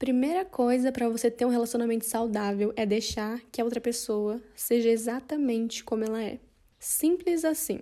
Primeira 0.00 0.46
coisa 0.46 0.90
para 0.90 1.10
você 1.10 1.30
ter 1.30 1.44
um 1.44 1.50
relacionamento 1.50 2.06
saudável 2.06 2.72
é 2.74 2.86
deixar 2.86 3.38
que 3.52 3.60
a 3.60 3.64
outra 3.64 3.82
pessoa 3.82 4.40
seja 4.54 4.88
exatamente 4.88 5.84
como 5.84 6.02
ela 6.02 6.24
é. 6.24 6.40
Simples 6.78 7.44
assim. 7.44 7.80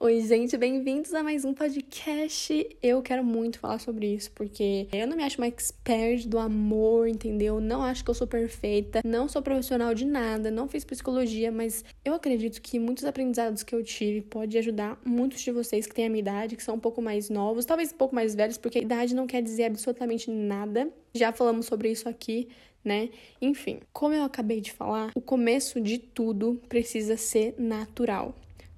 Oi, 0.00 0.20
gente, 0.20 0.56
bem-vindos 0.56 1.14
a 1.14 1.22
mais 1.22 1.44
um 1.44 1.54
podcast. 1.54 2.76
Eu 2.82 3.00
quero 3.00 3.24
muito 3.24 3.58
falar 3.58 3.78
sobre 3.78 4.12
isso, 4.12 4.30
porque 4.32 4.88
eu 4.92 5.06
não 5.06 5.16
me 5.16 5.22
acho 5.22 5.38
uma 5.40 5.46
expert 5.46 6.26
do 6.26 6.38
amor, 6.38 7.08
entendeu? 7.08 7.60
Não 7.60 7.82
acho 7.82 8.04
que 8.04 8.10
eu 8.10 8.14
sou 8.14 8.26
perfeita, 8.26 9.00
não 9.04 9.28
sou 9.28 9.40
profissional 9.40 9.94
de 9.94 10.04
nada, 10.04 10.50
não 10.50 10.68
fiz 10.68 10.84
psicologia, 10.84 11.50
mas 11.52 11.84
eu 12.04 12.14
acredito 12.14 12.60
que 12.60 12.78
muitos 12.78 13.04
aprendizados 13.04 13.62
que 13.62 13.74
eu 13.74 13.82
tive 13.82 14.20
pode 14.22 14.58
ajudar 14.58 15.00
muitos 15.04 15.40
de 15.40 15.52
vocês 15.52 15.86
que 15.86 15.94
têm 15.94 16.06
a 16.06 16.10
minha 16.10 16.20
idade, 16.20 16.56
que 16.56 16.62
são 16.62 16.74
um 16.74 16.80
pouco 16.80 17.00
mais 17.00 17.30
novos, 17.30 17.64
talvez 17.64 17.92
um 17.92 17.96
pouco 17.96 18.14
mais 18.14 18.34
velhos, 18.34 18.58
porque 18.58 18.80
idade 18.80 19.14
não 19.14 19.26
quer 19.26 19.42
dizer 19.42 19.64
absolutamente 19.64 20.30
nada. 20.30 20.90
Já 21.14 21.32
falamos 21.32 21.66
sobre 21.66 21.90
isso 21.90 22.08
aqui, 22.08 22.48
né? 22.84 23.08
Enfim, 23.40 23.80
como 23.92 24.14
eu 24.14 24.24
acabei 24.24 24.60
de 24.60 24.72
falar, 24.72 25.12
o 25.14 25.20
começo 25.20 25.80
de 25.80 25.98
tudo 25.98 26.60
precisa 26.68 27.16
ser 27.16 27.54
natural. 27.56 28.34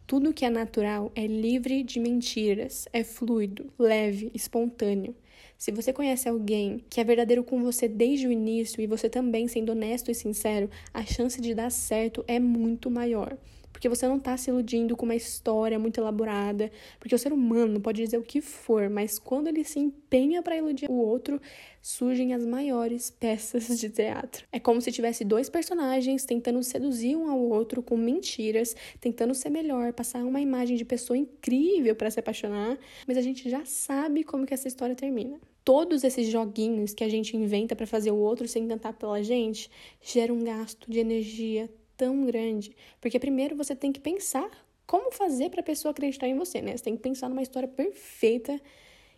Tudo 0.07 0.33
que 0.33 0.45
é 0.45 0.51
natural 0.51 1.11
é 1.17 1.27
livre 1.27 1.83
de 1.83 1.99
mentiras, 1.99 2.87
é 2.93 3.03
fluido, 3.03 3.73
leve, 3.77 4.31
espontâneo. 4.33 5.17
Se 5.59 5.73
você 5.73 5.93
conhece 5.93 6.29
alguém 6.29 6.85
que 6.89 7.01
é 7.01 7.05
verdadeiro 7.05 7.43
com 7.43 7.61
você 7.61 7.89
desde 7.89 8.29
o 8.29 8.31
início 8.31 8.81
e 8.81 8.87
você 8.87 9.11
também 9.11 9.49
sendo 9.49 9.73
honesto 9.73 10.09
e 10.09 10.15
sincero, 10.15 10.71
a 10.95 11.05
chance 11.05 11.41
de 11.41 11.53
dar 11.57 11.71
certo 11.71 12.25
é 12.29 12.39
muito 12.39 12.89
maior. 12.89 13.37
Porque 13.77 13.91
você 13.91 14.09
não 14.09 14.17
está 14.17 14.35
se 14.39 14.49
iludindo 14.49 14.97
com 14.97 15.05
uma 15.05 15.15
história 15.15 15.79
muito 15.79 16.01
elaborada. 16.01 16.73
Porque 16.99 17.15
o 17.15 17.19
ser 17.19 17.31
humano 17.31 17.79
pode 17.79 18.03
dizer 18.03 18.17
o 18.17 18.23
que 18.23 18.41
for, 18.41 18.89
mas 18.89 19.19
quando 19.19 19.49
ele 19.49 19.63
se 19.65 19.79
empenha 19.79 20.43
para 20.43 20.57
iludir 20.57 20.91
o 20.91 20.95
outro, 20.95 21.39
surgem 21.83 22.33
as 22.33 22.43
maiores 22.47 23.11
peças 23.21 23.79
de 23.79 23.91
teatro. 23.91 24.47
É 24.51 24.59
como 24.59 24.81
se 24.81 24.91
tivesse 24.91 25.27
dois 25.27 25.51
personagens 25.51 26.25
tentando 26.25 26.63
seduzir 26.63 27.17
um 27.17 27.31
ao 27.31 27.39
outro 27.39 27.83
com 27.83 27.99
mentiras, 27.99 28.75
tentando 28.99 29.35
ser 29.35 29.51
melhor, 29.51 29.93
passar 29.93 30.25
uma 30.25 30.41
imagem 30.41 30.79
de 30.79 30.85
pessoa 30.87 31.19
incrível 31.19 31.95
para 31.95 32.11
se 32.11 32.19
apaixonar, 32.19 32.79
mas 33.07 33.19
a 33.19 33.21
gente 33.21 33.51
já 33.51 33.63
sabe 33.67 34.25
como 34.25 34.47
que 34.47 34.55
essa 34.55 34.69
história 34.69 34.97
termina 34.97 35.39
todos 35.63 36.05
esses 36.05 36.29
joguinhos 36.29 36.95
que 36.95 37.03
a 37.03 37.09
gente 37.09 37.37
inventa 37.37 37.75
para 37.75 37.89
fazer 37.89 38.13
o 38.13 38.17
outro 38.17 38.47
se 38.47 38.57
encantar 38.57 38.93
pela 38.93 39.21
gente 39.21 39.69
geram 40.01 40.37
um 40.37 40.45
gasto 40.45 40.89
de 40.89 41.01
energia 41.01 41.69
tão 41.97 42.25
grande. 42.25 42.77
Porque 43.01 43.19
primeiro 43.19 43.57
você 43.57 43.75
tem 43.75 43.93
que 43.93 44.01
pensar 44.01 44.49
como 44.87 45.11
fazer 45.11 45.51
para 45.51 45.61
a 45.61 45.65
pessoa 45.65 45.91
acreditar 45.91 46.29
em 46.29 46.37
você, 46.37 46.63
né? 46.63 46.77
Você 46.77 46.85
tem 46.85 46.97
que 46.97 47.03
pensar 47.03 47.29
numa 47.29 47.43
história 47.43 47.69
perfeita, 47.69 48.61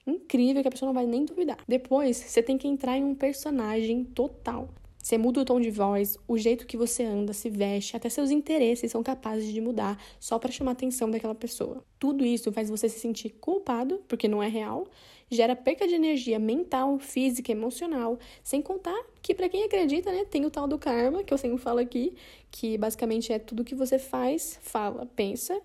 incrível, 0.07 0.63
que 0.63 0.69
a 0.69 0.71
pessoa 0.71 0.89
não 0.89 0.95
vai 0.95 1.07
nem 1.07 1.25
duvidar. 1.25 1.59
Depois, 1.69 2.17
você 2.17 2.43
tem 2.43 2.57
que 2.57 2.67
entrar 2.67 2.97
em 2.97 3.05
um 3.05 3.15
personagem 3.15 4.05
total. 4.05 4.69
Você 5.03 5.17
muda 5.17 5.41
o 5.41 5.45
tom 5.45 5.61
de 5.61 5.71
voz, 5.71 6.19
o 6.27 6.37
jeito 6.37 6.67
que 6.67 6.77
você 6.77 7.05
anda, 7.05 7.33
se 7.33 7.49
veste, 7.49 7.97
até 7.97 8.09
seus 8.09 8.31
interesses 8.31 8.91
são 8.91 9.03
capazes 9.03 9.53
de 9.53 9.61
mudar 9.61 9.99
só 10.19 10.39
para 10.39 10.51
chamar 10.51 10.73
a 10.73 10.73
atenção 10.73 11.11
daquela 11.11 11.35
pessoa. 11.35 11.83
Tudo 11.99 12.25
isso 12.27 12.53
faz 12.53 12.69
você 12.69 12.89
se 12.89 12.99
sentir 12.99 13.31
culpado, 13.31 14.03
porque 14.09 14.29
não 14.29 14.43
é 14.43 14.49
real, 14.49 14.87
gera 15.31 15.57
perca 15.57 15.87
de 15.87 15.95
energia 15.95 16.39
mental, 16.39 16.99
física, 16.99 17.53
emocional, 17.53 18.19
sem 18.43 18.61
contar 18.61 19.01
que 19.23 19.35
para 19.35 19.49
quem 19.49 19.65
acredita, 19.65 20.11
né, 20.13 20.25
tem 20.25 20.45
o 20.45 20.51
tal 20.51 20.67
do 20.67 20.79
karma, 20.79 21.23
que 21.23 21.33
eu 21.33 21.39
sempre 21.39 21.59
falo 21.59 21.79
aqui, 21.79 22.15
que 22.51 22.77
basicamente 22.77 23.33
é 23.33 23.39
tudo 23.39 23.65
que 23.65 23.75
você 23.75 23.99
faz, 23.99 24.59
fala, 24.63 25.07
pensa, 25.17 25.59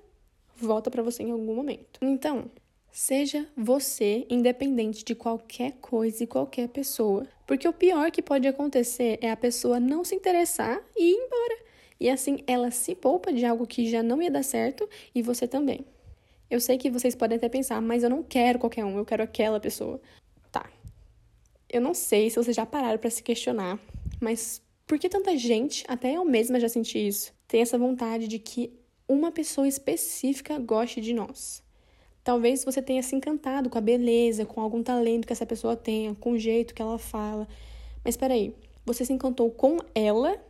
volta 0.56 0.90
para 0.90 1.04
você 1.04 1.24
em 1.24 1.32
algum 1.32 1.56
momento. 1.56 2.00
Então, 2.02 2.50
Seja 2.96 3.50
você 3.58 4.24
independente 4.30 5.04
de 5.04 5.16
qualquer 5.16 5.72
coisa 5.82 6.24
e 6.24 6.28
qualquer 6.28 6.70
pessoa. 6.70 7.26
Porque 7.46 7.68
o 7.68 7.74
pior 7.74 8.12
que 8.12 8.22
pode 8.22 8.48
acontecer 8.48 9.20
é 9.22 9.30
a 9.30 9.38
pessoa 9.38 9.80
não 9.80 10.04
se 10.04 10.16
interessar 10.16 10.82
e 10.96 11.12
ir 11.12 11.16
embora. 11.16 11.64
E 12.00 12.10
assim 12.10 12.40
ela 12.48 12.72
se 12.72 12.96
poupa 12.96 13.32
de 13.32 13.46
algo 13.46 13.68
que 13.68 13.90
já 13.90 14.02
não 14.02 14.22
ia 14.22 14.32
dar 14.32 14.44
certo 14.44 14.90
e 15.14 15.22
você 15.22 15.48
também. 15.48 15.86
Eu 16.50 16.60
sei 16.60 16.78
que 16.78 16.90
vocês 16.90 17.16
podem 17.16 17.38
até 17.38 17.50
pensar, 17.50 17.82
mas 17.82 18.04
eu 18.04 18.10
não 18.10 18.22
quero 18.22 18.60
qualquer 18.60 18.86
um, 18.86 18.98
eu 18.98 19.06
quero 19.06 19.24
aquela 19.24 19.60
pessoa. 19.60 20.00
Tá. 20.52 20.70
Eu 21.70 21.82
não 21.82 21.94
sei 21.94 22.30
se 22.30 22.36
vocês 22.36 22.56
já 22.56 22.66
pararam 22.66 23.00
para 23.00 23.10
se 23.10 23.24
questionar, 23.24 23.80
mas 24.22 24.62
por 24.86 25.00
que 25.00 25.10
tanta 25.10 25.36
gente, 25.38 25.84
até 25.88 26.14
eu 26.14 26.24
mesma 26.24 26.60
já 26.60 26.70
senti 26.70 27.08
isso, 27.08 27.34
tem 27.48 27.62
essa 27.62 27.78
vontade 27.78 28.28
de 28.28 28.38
que 28.38 28.72
uma 29.08 29.32
pessoa 29.32 29.68
específica 29.68 30.60
goste 30.60 31.02
de 31.02 31.14
nós? 31.14 31.64
Talvez 32.24 32.64
você 32.64 32.82
tenha 32.82 33.04
se 33.04 33.16
encantado 33.16 33.70
com 33.70 33.78
a 33.78 33.82
beleza, 33.82 34.46
com 34.46 34.62
algum 34.62 34.82
talento 34.82 35.28
que 35.28 35.34
essa 35.34 35.46
pessoa 35.46 35.76
tenha, 35.76 36.16
com 36.16 36.32
o 36.32 36.40
jeito 36.40 36.74
que 36.74 36.82
ela 36.82 36.98
fala. 36.98 37.48
Mas 38.04 38.16
peraí, 38.16 38.56
você 38.86 39.04
se 39.04 39.12
encantou 39.12 39.52
com 39.52 39.80
ela 39.94 40.42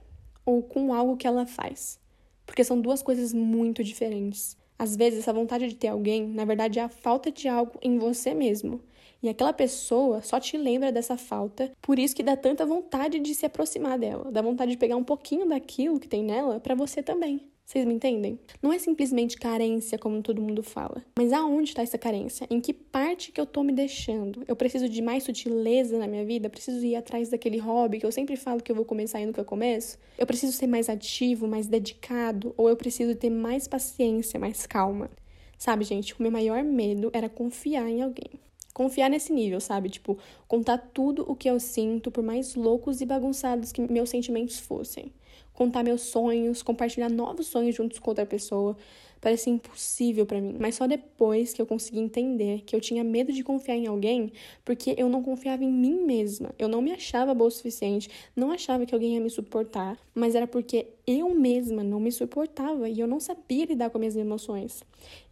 ou 0.45 0.61
com 0.61 0.93
algo 0.93 1.17
que 1.17 1.25
ela 1.25 1.45
faz? 1.45 1.99
Porque 2.45 2.63
são 2.63 2.79
duas 2.79 3.01
coisas 3.01 3.33
muito 3.33 3.83
diferentes. 3.83 4.55
Às 4.77 4.95
vezes, 4.95 5.19
essa 5.19 5.33
vontade 5.33 5.67
de 5.67 5.75
ter 5.75 5.87
alguém, 5.87 6.27
na 6.27 6.45
verdade, 6.45 6.77
é 6.77 6.83
a 6.83 6.89
falta 6.89 7.31
de 7.31 7.47
algo 7.47 7.73
em 7.81 7.97
você 7.97 8.33
mesmo. 8.33 8.81
E 9.21 9.29
aquela 9.29 9.53
pessoa 9.53 10.21
só 10.21 10.39
te 10.39 10.57
lembra 10.57 10.91
dessa 10.91 11.15
falta, 11.15 11.71
por 11.81 11.97
isso 11.97 12.15
que 12.15 12.21
dá 12.21 12.35
tanta 12.35 12.65
vontade 12.65 13.19
de 13.19 13.33
se 13.33 13.45
aproximar 13.45 13.97
dela, 13.97 14.29
dá 14.29 14.41
vontade 14.41 14.71
de 14.71 14.77
pegar 14.77 14.97
um 14.97 15.03
pouquinho 15.03 15.47
daquilo 15.47 15.99
que 15.99 16.09
tem 16.09 16.21
nela 16.21 16.59
para 16.59 16.75
você 16.75 17.01
também. 17.01 17.52
Vocês 17.65 17.85
me 17.85 17.93
entendem? 17.93 18.37
Não 18.61 18.73
é 18.73 18.77
simplesmente 18.77 19.37
carência, 19.37 19.97
como 19.97 20.21
todo 20.21 20.41
mundo 20.41 20.61
fala. 20.61 21.03
Mas 21.17 21.31
aonde 21.31 21.69
está 21.69 21.81
essa 21.81 21.97
carência? 21.97 22.45
Em 22.49 22.59
que 22.59 22.73
parte 22.73 23.31
que 23.31 23.39
eu 23.39 23.45
tô 23.45 23.63
me 23.63 23.71
deixando? 23.71 24.43
Eu 24.47 24.55
preciso 24.55 24.87
de 24.89 25.01
mais 25.01 25.23
sutileza 25.23 25.97
na 25.97 26.05
minha 26.05 26.25
vida? 26.25 26.49
Preciso 26.49 26.85
ir 26.85 26.95
atrás 26.95 27.29
daquele 27.29 27.57
hobby 27.57 27.99
que 27.99 28.05
eu 28.05 28.11
sempre 28.11 28.35
falo 28.35 28.61
que 28.61 28.71
eu 28.71 28.75
vou 28.75 28.85
começar 28.85 29.21
e 29.21 29.25
nunca 29.25 29.43
começo? 29.45 29.97
Eu 30.17 30.27
preciso 30.27 30.51
ser 30.51 30.67
mais 30.67 30.89
ativo, 30.89 31.47
mais 31.47 31.65
dedicado? 31.67 32.53
Ou 32.57 32.69
eu 32.69 32.75
preciso 32.75 33.15
ter 33.15 33.29
mais 33.29 33.67
paciência, 33.67 34.39
mais 34.39 34.67
calma? 34.67 35.09
Sabe, 35.57 35.85
gente, 35.85 36.13
o 36.13 36.21
meu 36.21 36.31
maior 36.31 36.63
medo 36.63 37.09
era 37.13 37.29
confiar 37.29 37.89
em 37.89 38.01
alguém. 38.01 38.39
Confiar 38.73 39.09
nesse 39.09 39.31
nível, 39.31 39.61
sabe? 39.61 39.89
Tipo, 39.89 40.17
contar 40.47 40.77
tudo 40.77 41.23
o 41.27 41.35
que 41.35 41.49
eu 41.49 41.59
sinto, 41.59 42.11
por 42.11 42.23
mais 42.23 42.55
loucos 42.55 43.01
e 43.01 43.05
bagunçados 43.05 43.71
que 43.71 43.81
meus 43.81 44.09
sentimentos 44.09 44.59
fossem 44.59 45.11
contar 45.53 45.83
meus 45.83 46.01
sonhos, 46.01 46.61
compartilhar 46.61 47.09
novos 47.09 47.47
sonhos 47.47 47.75
juntos 47.75 47.99
com 47.99 48.11
outra 48.11 48.25
pessoa. 48.25 48.75
Parecia 49.23 49.53
impossível 49.53 50.25
para 50.25 50.41
mim, 50.41 50.57
mas 50.59 50.75
só 50.75 50.85
depois 50.85 51.53
que 51.53 51.61
eu 51.61 51.65
consegui 51.65 51.99
entender 51.99 52.61
que 52.65 52.75
eu 52.75 52.81
tinha 52.81 53.05
medo 53.05 53.31
de 53.31 53.41
confiar 53.41 53.77
em 53.77 53.87
alguém 53.87 54.33
porque 54.65 54.93
eu 54.97 55.07
não 55.07 55.23
confiava 55.23 55.63
em 55.63 55.71
mim 55.71 56.03
mesma. 56.03 56.53
Eu 56.59 56.67
não 56.67 56.81
me 56.81 56.91
achava 56.91 57.33
boa 57.33 57.47
o 57.47 57.51
suficiente, 57.51 58.09
não 58.35 58.51
achava 58.51 58.85
que 58.85 58.93
alguém 58.93 59.13
ia 59.13 59.21
me 59.21 59.29
suportar, 59.29 59.97
mas 60.13 60.35
era 60.35 60.45
porque 60.45 60.87
eu 61.07 61.29
mesma 61.29 61.83
não 61.83 62.01
me 62.01 62.11
suportava 62.11 62.89
e 62.89 62.99
eu 62.99 63.07
não 63.07 63.19
sabia 63.19 63.65
lidar 63.65 63.89
com 63.89 63.97
minhas 63.97 64.17
emoções. 64.17 64.83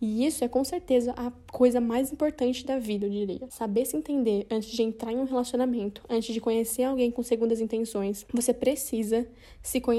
E 0.01 0.25
isso 0.25 0.43
é 0.43 0.47
com 0.47 0.63
certeza 0.63 1.13
a 1.17 1.31
coisa 1.51 1.81
mais 1.81 2.11
importante 2.13 2.65
da 2.65 2.79
vida, 2.79 3.05
eu 3.05 3.09
diria. 3.09 3.47
Saber 3.49 3.85
se 3.85 3.97
entender 3.97 4.47
antes 4.49 4.69
de 4.69 4.83
entrar 4.83 5.11
em 5.11 5.17
um 5.17 5.25
relacionamento, 5.25 6.01
antes 6.09 6.33
de 6.33 6.39
conhecer 6.39 6.83
alguém 6.83 7.11
com 7.11 7.23
segundas 7.23 7.59
intenções. 7.59 8.25
Você 8.33 8.53
precisa 8.53 9.27
se 9.61 9.79
conhecer, 9.79 9.90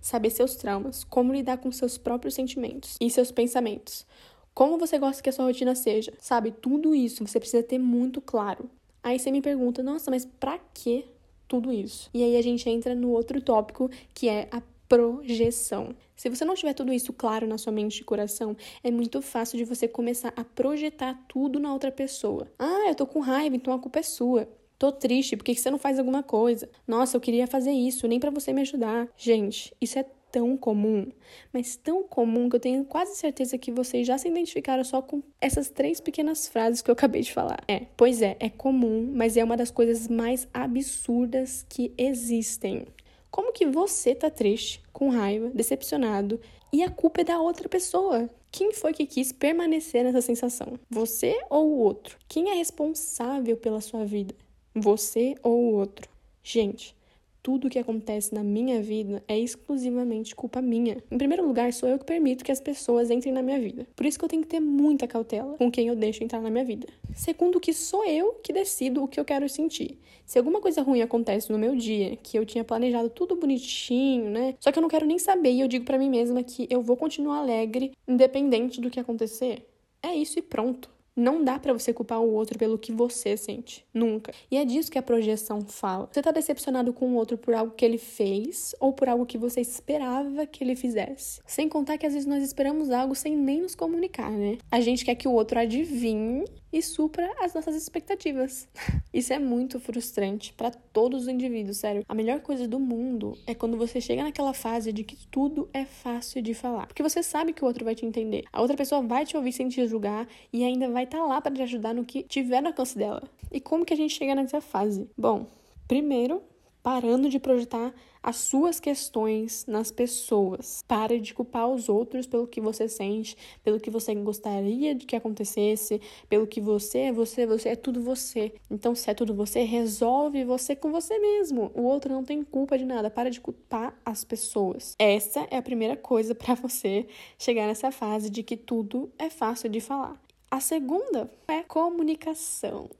saber 0.00 0.30
seus 0.30 0.56
traumas, 0.56 1.04
como 1.04 1.32
lidar 1.32 1.58
com 1.58 1.70
seus 1.72 1.98
próprios 1.98 2.34
sentimentos 2.34 2.96
e 3.00 3.10
seus 3.10 3.30
pensamentos. 3.30 4.06
Como 4.52 4.78
você 4.78 4.98
gosta 4.98 5.22
que 5.22 5.30
a 5.30 5.32
sua 5.32 5.46
rotina 5.46 5.74
seja, 5.74 6.12
sabe? 6.18 6.50
Tudo 6.50 6.94
isso 6.94 7.26
você 7.26 7.38
precisa 7.38 7.62
ter 7.62 7.78
muito 7.78 8.20
claro. 8.20 8.68
Aí 9.02 9.18
você 9.18 9.30
me 9.30 9.40
pergunta, 9.40 9.82
nossa, 9.82 10.10
mas 10.10 10.24
pra 10.24 10.58
que 10.74 11.04
tudo 11.48 11.72
isso? 11.72 12.10
E 12.12 12.22
aí 12.22 12.36
a 12.36 12.42
gente 12.42 12.68
entra 12.68 12.94
no 12.94 13.10
outro 13.10 13.40
tópico 13.40 13.90
que 14.12 14.28
é 14.28 14.48
a 14.50 14.62
projeção. 14.88 15.94
Se 16.16 16.28
você 16.28 16.44
não 16.44 16.54
tiver 16.54 16.74
tudo 16.74 16.92
isso 16.92 17.12
claro 17.12 17.46
na 17.46 17.56
sua 17.56 17.72
mente 17.72 18.00
e 18.00 18.04
coração, 18.04 18.56
é 18.82 18.90
muito 18.90 19.22
fácil 19.22 19.56
de 19.56 19.64
você 19.64 19.86
começar 19.86 20.32
a 20.36 20.44
projetar 20.44 21.14
tudo 21.28 21.60
na 21.60 21.72
outra 21.72 21.92
pessoa. 21.92 22.48
Ah, 22.58 22.88
eu 22.88 22.94
tô 22.94 23.06
com 23.06 23.20
raiva, 23.20 23.54
então 23.54 23.72
a 23.72 23.78
culpa 23.78 24.00
é 24.00 24.02
sua. 24.02 24.48
Tô 24.80 24.90
triste, 24.90 25.36
por 25.36 25.44
que 25.44 25.54
você 25.54 25.70
não 25.70 25.76
faz 25.76 25.98
alguma 25.98 26.22
coisa? 26.22 26.66
Nossa, 26.88 27.14
eu 27.14 27.20
queria 27.20 27.46
fazer 27.46 27.70
isso, 27.70 28.08
nem 28.08 28.18
para 28.18 28.30
você 28.30 28.50
me 28.50 28.62
ajudar. 28.62 29.06
Gente, 29.14 29.76
isso 29.78 29.98
é 29.98 30.06
tão 30.32 30.56
comum, 30.56 31.06
mas 31.52 31.76
tão 31.76 32.02
comum 32.02 32.48
que 32.48 32.56
eu 32.56 32.60
tenho 32.60 32.82
quase 32.86 33.14
certeza 33.14 33.58
que 33.58 33.70
vocês 33.70 34.06
já 34.06 34.16
se 34.16 34.28
identificaram 34.28 34.82
só 34.82 35.02
com 35.02 35.22
essas 35.38 35.68
três 35.68 36.00
pequenas 36.00 36.48
frases 36.48 36.80
que 36.80 36.90
eu 36.90 36.94
acabei 36.94 37.20
de 37.20 37.30
falar. 37.30 37.62
É, 37.68 37.88
pois 37.94 38.22
é, 38.22 38.38
é 38.40 38.48
comum, 38.48 39.12
mas 39.14 39.36
é 39.36 39.44
uma 39.44 39.54
das 39.54 39.70
coisas 39.70 40.08
mais 40.08 40.48
absurdas 40.54 41.66
que 41.68 41.92
existem. 41.98 42.86
Como 43.30 43.52
que 43.52 43.66
você 43.66 44.14
tá 44.14 44.30
triste, 44.30 44.82
com 44.94 45.10
raiva, 45.10 45.50
decepcionado 45.50 46.40
e 46.72 46.82
a 46.82 46.88
culpa 46.88 47.20
é 47.20 47.24
da 47.24 47.38
outra 47.38 47.68
pessoa? 47.68 48.30
Quem 48.50 48.72
foi 48.72 48.94
que 48.94 49.04
quis 49.04 49.30
permanecer 49.30 50.04
nessa 50.04 50.22
sensação? 50.22 50.80
Você 50.88 51.38
ou 51.50 51.68
o 51.68 51.78
outro? 51.80 52.16
Quem 52.26 52.48
é 52.48 52.54
responsável 52.54 53.58
pela 53.58 53.82
sua 53.82 54.06
vida? 54.06 54.34
Você 54.74 55.34
ou 55.42 55.58
o 55.58 55.74
outro? 55.74 56.08
Gente, 56.44 56.94
tudo 57.42 57.68
que 57.68 57.78
acontece 57.78 58.32
na 58.32 58.44
minha 58.44 58.80
vida 58.80 59.20
é 59.26 59.36
exclusivamente 59.36 60.34
culpa 60.34 60.62
minha. 60.62 60.98
Em 61.10 61.18
primeiro 61.18 61.44
lugar, 61.44 61.72
sou 61.72 61.88
eu 61.88 61.98
que 61.98 62.04
permito 62.04 62.44
que 62.44 62.52
as 62.52 62.60
pessoas 62.60 63.10
entrem 63.10 63.32
na 63.32 63.42
minha 63.42 63.58
vida. 63.58 63.84
Por 63.96 64.06
isso 64.06 64.16
que 64.16 64.24
eu 64.24 64.28
tenho 64.28 64.42
que 64.42 64.48
ter 64.48 64.60
muita 64.60 65.08
cautela 65.08 65.56
com 65.56 65.70
quem 65.72 65.88
eu 65.88 65.96
deixo 65.96 66.22
entrar 66.22 66.40
na 66.40 66.50
minha 66.50 66.64
vida. 66.64 66.86
Segundo, 67.14 67.58
que 67.58 67.72
sou 67.72 68.04
eu 68.04 68.34
que 68.44 68.52
decido 68.52 69.02
o 69.02 69.08
que 69.08 69.18
eu 69.18 69.24
quero 69.24 69.48
sentir. 69.48 69.98
Se 70.24 70.38
alguma 70.38 70.60
coisa 70.60 70.82
ruim 70.82 71.02
acontece 71.02 71.50
no 71.50 71.58
meu 71.58 71.74
dia, 71.74 72.16
que 72.16 72.38
eu 72.38 72.46
tinha 72.46 72.62
planejado 72.62 73.10
tudo 73.10 73.34
bonitinho, 73.34 74.30
né? 74.30 74.54
Só 74.60 74.70
que 74.70 74.78
eu 74.78 74.82
não 74.82 74.88
quero 74.88 75.04
nem 75.04 75.18
saber 75.18 75.50
e 75.50 75.60
eu 75.60 75.66
digo 75.66 75.84
para 75.84 75.98
mim 75.98 76.08
mesma 76.08 76.44
que 76.44 76.68
eu 76.70 76.80
vou 76.80 76.96
continuar 76.96 77.38
alegre 77.38 77.90
independente 78.06 78.80
do 78.80 78.88
que 78.88 79.00
acontecer. 79.00 79.66
É 80.00 80.14
isso 80.14 80.38
e 80.38 80.42
pronto. 80.42 80.88
Não 81.20 81.44
dá 81.44 81.58
para 81.58 81.74
você 81.74 81.92
culpar 81.92 82.18
o 82.18 82.32
outro 82.32 82.58
pelo 82.58 82.78
que 82.78 82.90
você 82.92 83.36
sente. 83.36 83.84
Nunca. 83.92 84.32
E 84.50 84.56
é 84.56 84.64
disso 84.64 84.90
que 84.90 84.98
a 84.98 85.02
projeção 85.02 85.60
fala. 85.60 86.08
Você 86.10 86.22
tá 86.22 86.30
decepcionado 86.30 86.94
com 86.94 87.10
o 87.10 87.14
outro 87.14 87.36
por 87.36 87.52
algo 87.52 87.74
que 87.74 87.84
ele 87.84 87.98
fez 87.98 88.74
ou 88.80 88.94
por 88.94 89.06
algo 89.06 89.26
que 89.26 89.36
você 89.36 89.60
esperava 89.60 90.46
que 90.46 90.64
ele 90.64 90.74
fizesse. 90.74 91.42
Sem 91.44 91.68
contar 91.68 91.98
que 91.98 92.06
às 92.06 92.14
vezes 92.14 92.26
nós 92.26 92.42
esperamos 92.42 92.90
algo 92.90 93.14
sem 93.14 93.36
nem 93.36 93.60
nos 93.60 93.74
comunicar, 93.74 94.30
né? 94.30 94.56
A 94.70 94.80
gente 94.80 95.04
quer 95.04 95.14
que 95.14 95.28
o 95.28 95.32
outro 95.32 95.58
adivinhe 95.58 96.46
e 96.72 96.80
supra 96.82 97.30
as 97.40 97.54
nossas 97.54 97.74
expectativas. 97.74 98.68
Isso 99.12 99.32
é 99.32 99.38
muito 99.38 99.80
frustrante 99.80 100.52
para 100.52 100.70
todos 100.70 101.22
os 101.22 101.28
indivíduos, 101.28 101.78
sério. 101.78 102.04
A 102.08 102.14
melhor 102.14 102.40
coisa 102.40 102.66
do 102.68 102.78
mundo 102.78 103.36
é 103.46 103.54
quando 103.54 103.76
você 103.76 104.00
chega 104.00 104.22
naquela 104.22 104.52
fase 104.52 104.92
de 104.92 105.04
que 105.04 105.26
tudo 105.28 105.68
é 105.72 105.84
fácil 105.84 106.42
de 106.42 106.54
falar, 106.54 106.86
porque 106.86 107.02
você 107.02 107.22
sabe 107.22 107.52
que 107.52 107.64
o 107.64 107.66
outro 107.66 107.84
vai 107.84 107.94
te 107.94 108.06
entender. 108.06 108.44
A 108.52 108.60
outra 108.60 108.76
pessoa 108.76 109.02
vai 109.02 109.26
te 109.26 109.36
ouvir 109.36 109.52
sem 109.52 109.68
te 109.68 109.86
julgar 109.86 110.28
e 110.52 110.64
ainda 110.64 110.88
vai 110.88 111.04
estar 111.04 111.18
tá 111.18 111.24
lá 111.24 111.40
para 111.40 111.54
te 111.54 111.62
ajudar 111.62 111.94
no 111.94 112.04
que 112.04 112.22
tiver 112.22 112.60
no 112.60 112.68
alcance 112.68 112.96
dela. 112.96 113.22
E 113.50 113.60
como 113.60 113.84
que 113.84 113.92
a 113.94 113.96
gente 113.96 114.14
chega 114.14 114.34
nessa 114.34 114.60
fase? 114.60 115.08
Bom, 115.16 115.46
primeiro, 115.88 116.42
parando 116.82 117.28
de 117.28 117.38
projetar 117.38 117.92
as 118.22 118.36
suas 118.36 118.78
questões 118.78 119.64
nas 119.66 119.90
pessoas. 119.90 120.84
Pare 120.86 121.18
de 121.20 121.32
culpar 121.32 121.68
os 121.68 121.88
outros 121.88 122.26
pelo 122.26 122.46
que 122.46 122.60
você 122.60 122.88
sente, 122.88 123.36
pelo 123.62 123.80
que 123.80 123.90
você 123.90 124.14
gostaria 124.14 124.94
de 124.94 125.06
que 125.06 125.16
acontecesse, 125.16 126.00
pelo 126.28 126.46
que 126.46 126.60
você 126.60 126.98
é 126.98 127.12
você, 127.12 127.46
você 127.46 127.70
é 127.70 127.76
tudo 127.76 128.02
você. 128.02 128.52
Então, 128.70 128.94
se 128.94 129.10
é 129.10 129.14
tudo 129.14 129.34
você, 129.34 129.62
resolve 129.62 130.44
você 130.44 130.76
com 130.76 130.92
você 130.92 131.18
mesmo. 131.18 131.70
O 131.74 131.82
outro 131.82 132.12
não 132.12 132.24
tem 132.24 132.42
culpa 132.42 132.76
de 132.76 132.84
nada. 132.84 133.10
Para 133.10 133.30
de 133.30 133.40
culpar 133.40 133.98
as 134.04 134.24
pessoas. 134.24 134.94
Essa 134.98 135.46
é 135.50 135.56
a 135.56 135.62
primeira 135.62 135.96
coisa 135.96 136.34
para 136.36 136.54
você 136.54 137.06
chegar 137.38 137.66
nessa 137.66 137.90
fase 137.90 138.28
de 138.28 138.42
que 138.42 138.56
tudo 138.56 139.10
é 139.18 139.30
fácil 139.30 139.68
de 139.70 139.80
falar. 139.80 140.20
A 140.50 140.60
segunda 140.60 141.30
é 141.48 141.62
comunicação. 141.62 142.90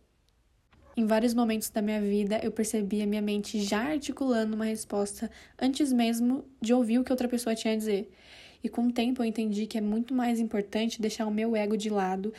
Em 0.97 1.07
vários 1.07 1.35
momentos 1.35 1.71
da 1.71 1.81
minha 1.81 2.01
vida, 2.01 2.41
eu 2.43 2.51
percebi 2.51 3.01
a 3.01 3.07
minha 3.07 3.23
mente 3.23 3.61
já 3.61 3.91
articulando 3.91 4.57
uma 4.57 4.65
resposta 4.65 5.31
antes 5.61 5.93
mesmo 5.93 6.45
de 6.61 6.75
ouvir 6.75 6.99
o 6.99 7.05
que 7.05 7.13
outra 7.13 7.29
pessoa 7.29 7.55
tinha 7.55 7.75
a 7.75 7.77
dizer. 7.77 8.11
E 8.63 8.69
com 8.69 8.87
o 8.87 8.93
tempo 8.93 9.23
eu 9.23 9.27
entendi 9.27 9.67
que 9.67 9.79
é 9.79 9.81
muito 9.81 10.13
mais 10.13 10.41
importante 10.41 11.01
deixar 11.01 11.27
o 11.27 11.31
meu 11.31 11.57
ego 11.57 11.77
de 11.77 11.89
lado 11.89 12.33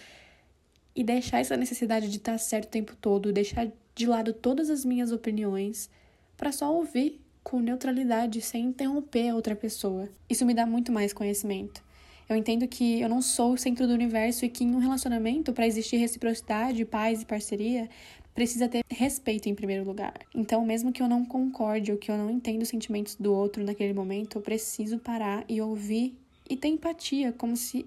e 0.96 1.04
deixar 1.04 1.40
essa 1.40 1.56
necessidade 1.56 2.10
de 2.10 2.18
estar 2.18 2.38
certo 2.38 2.66
o 2.66 2.72
tempo 2.72 2.96
todo, 3.00 3.32
deixar 3.32 3.68
de 3.96 4.06
lado 4.06 4.34
todas 4.34 4.70
as 4.70 4.86
minhas 4.86 5.12
opiniões 5.12 5.90
para 6.38 6.52
só 6.52 6.74
ouvir 6.74 7.20
com 7.44 7.60
neutralidade, 7.60 8.42
sem 8.42 8.66
interromper 8.66 9.30
a 9.30 9.36
outra 9.36 9.56
pessoa. 9.56 10.10
Isso 10.30 10.46
me 10.46 10.54
dá 10.54 10.66
muito 10.66 10.92
mais 10.92 11.14
conhecimento. 11.14 11.84
Eu 12.30 12.36
entendo 12.36 12.68
que 12.68 13.02
eu 13.02 13.10
não 13.10 13.22
sou 13.22 13.54
o 13.54 13.58
centro 13.58 13.86
do 13.88 13.94
universo 13.94 14.46
e 14.46 14.50
que 14.50 14.64
em 14.64 14.74
um 14.74 14.80
relacionamento, 14.80 15.52
para 15.52 15.68
existir 15.68 15.98
reciprocidade, 15.98 16.86
paz 16.86 17.22
e 17.22 17.26
parceria, 17.26 17.90
precisa 18.34 18.68
ter 18.68 18.84
respeito 18.90 19.50
em 19.50 19.56
primeiro 19.56 19.84
lugar. 19.84 20.14
Então, 20.34 20.66
mesmo 20.66 20.92
que 20.92 21.02
eu 21.02 21.08
não 21.08 21.26
concorde 21.26 21.92
ou 21.92 21.98
que 21.98 22.12
eu 22.12 22.18
não 22.18 22.30
entenda 22.30 22.64
os 22.64 22.70
sentimentos 22.70 23.16
do 23.16 23.34
outro 23.34 23.64
naquele 23.64 23.94
momento, 23.94 24.38
eu 24.38 24.42
preciso 24.42 25.00
parar 25.00 25.44
e 25.48 25.62
ouvir 25.62 26.16
e 26.50 26.56
ter 26.56 26.68
empatia, 26.68 27.32
como 27.32 27.56
se 27.56 27.86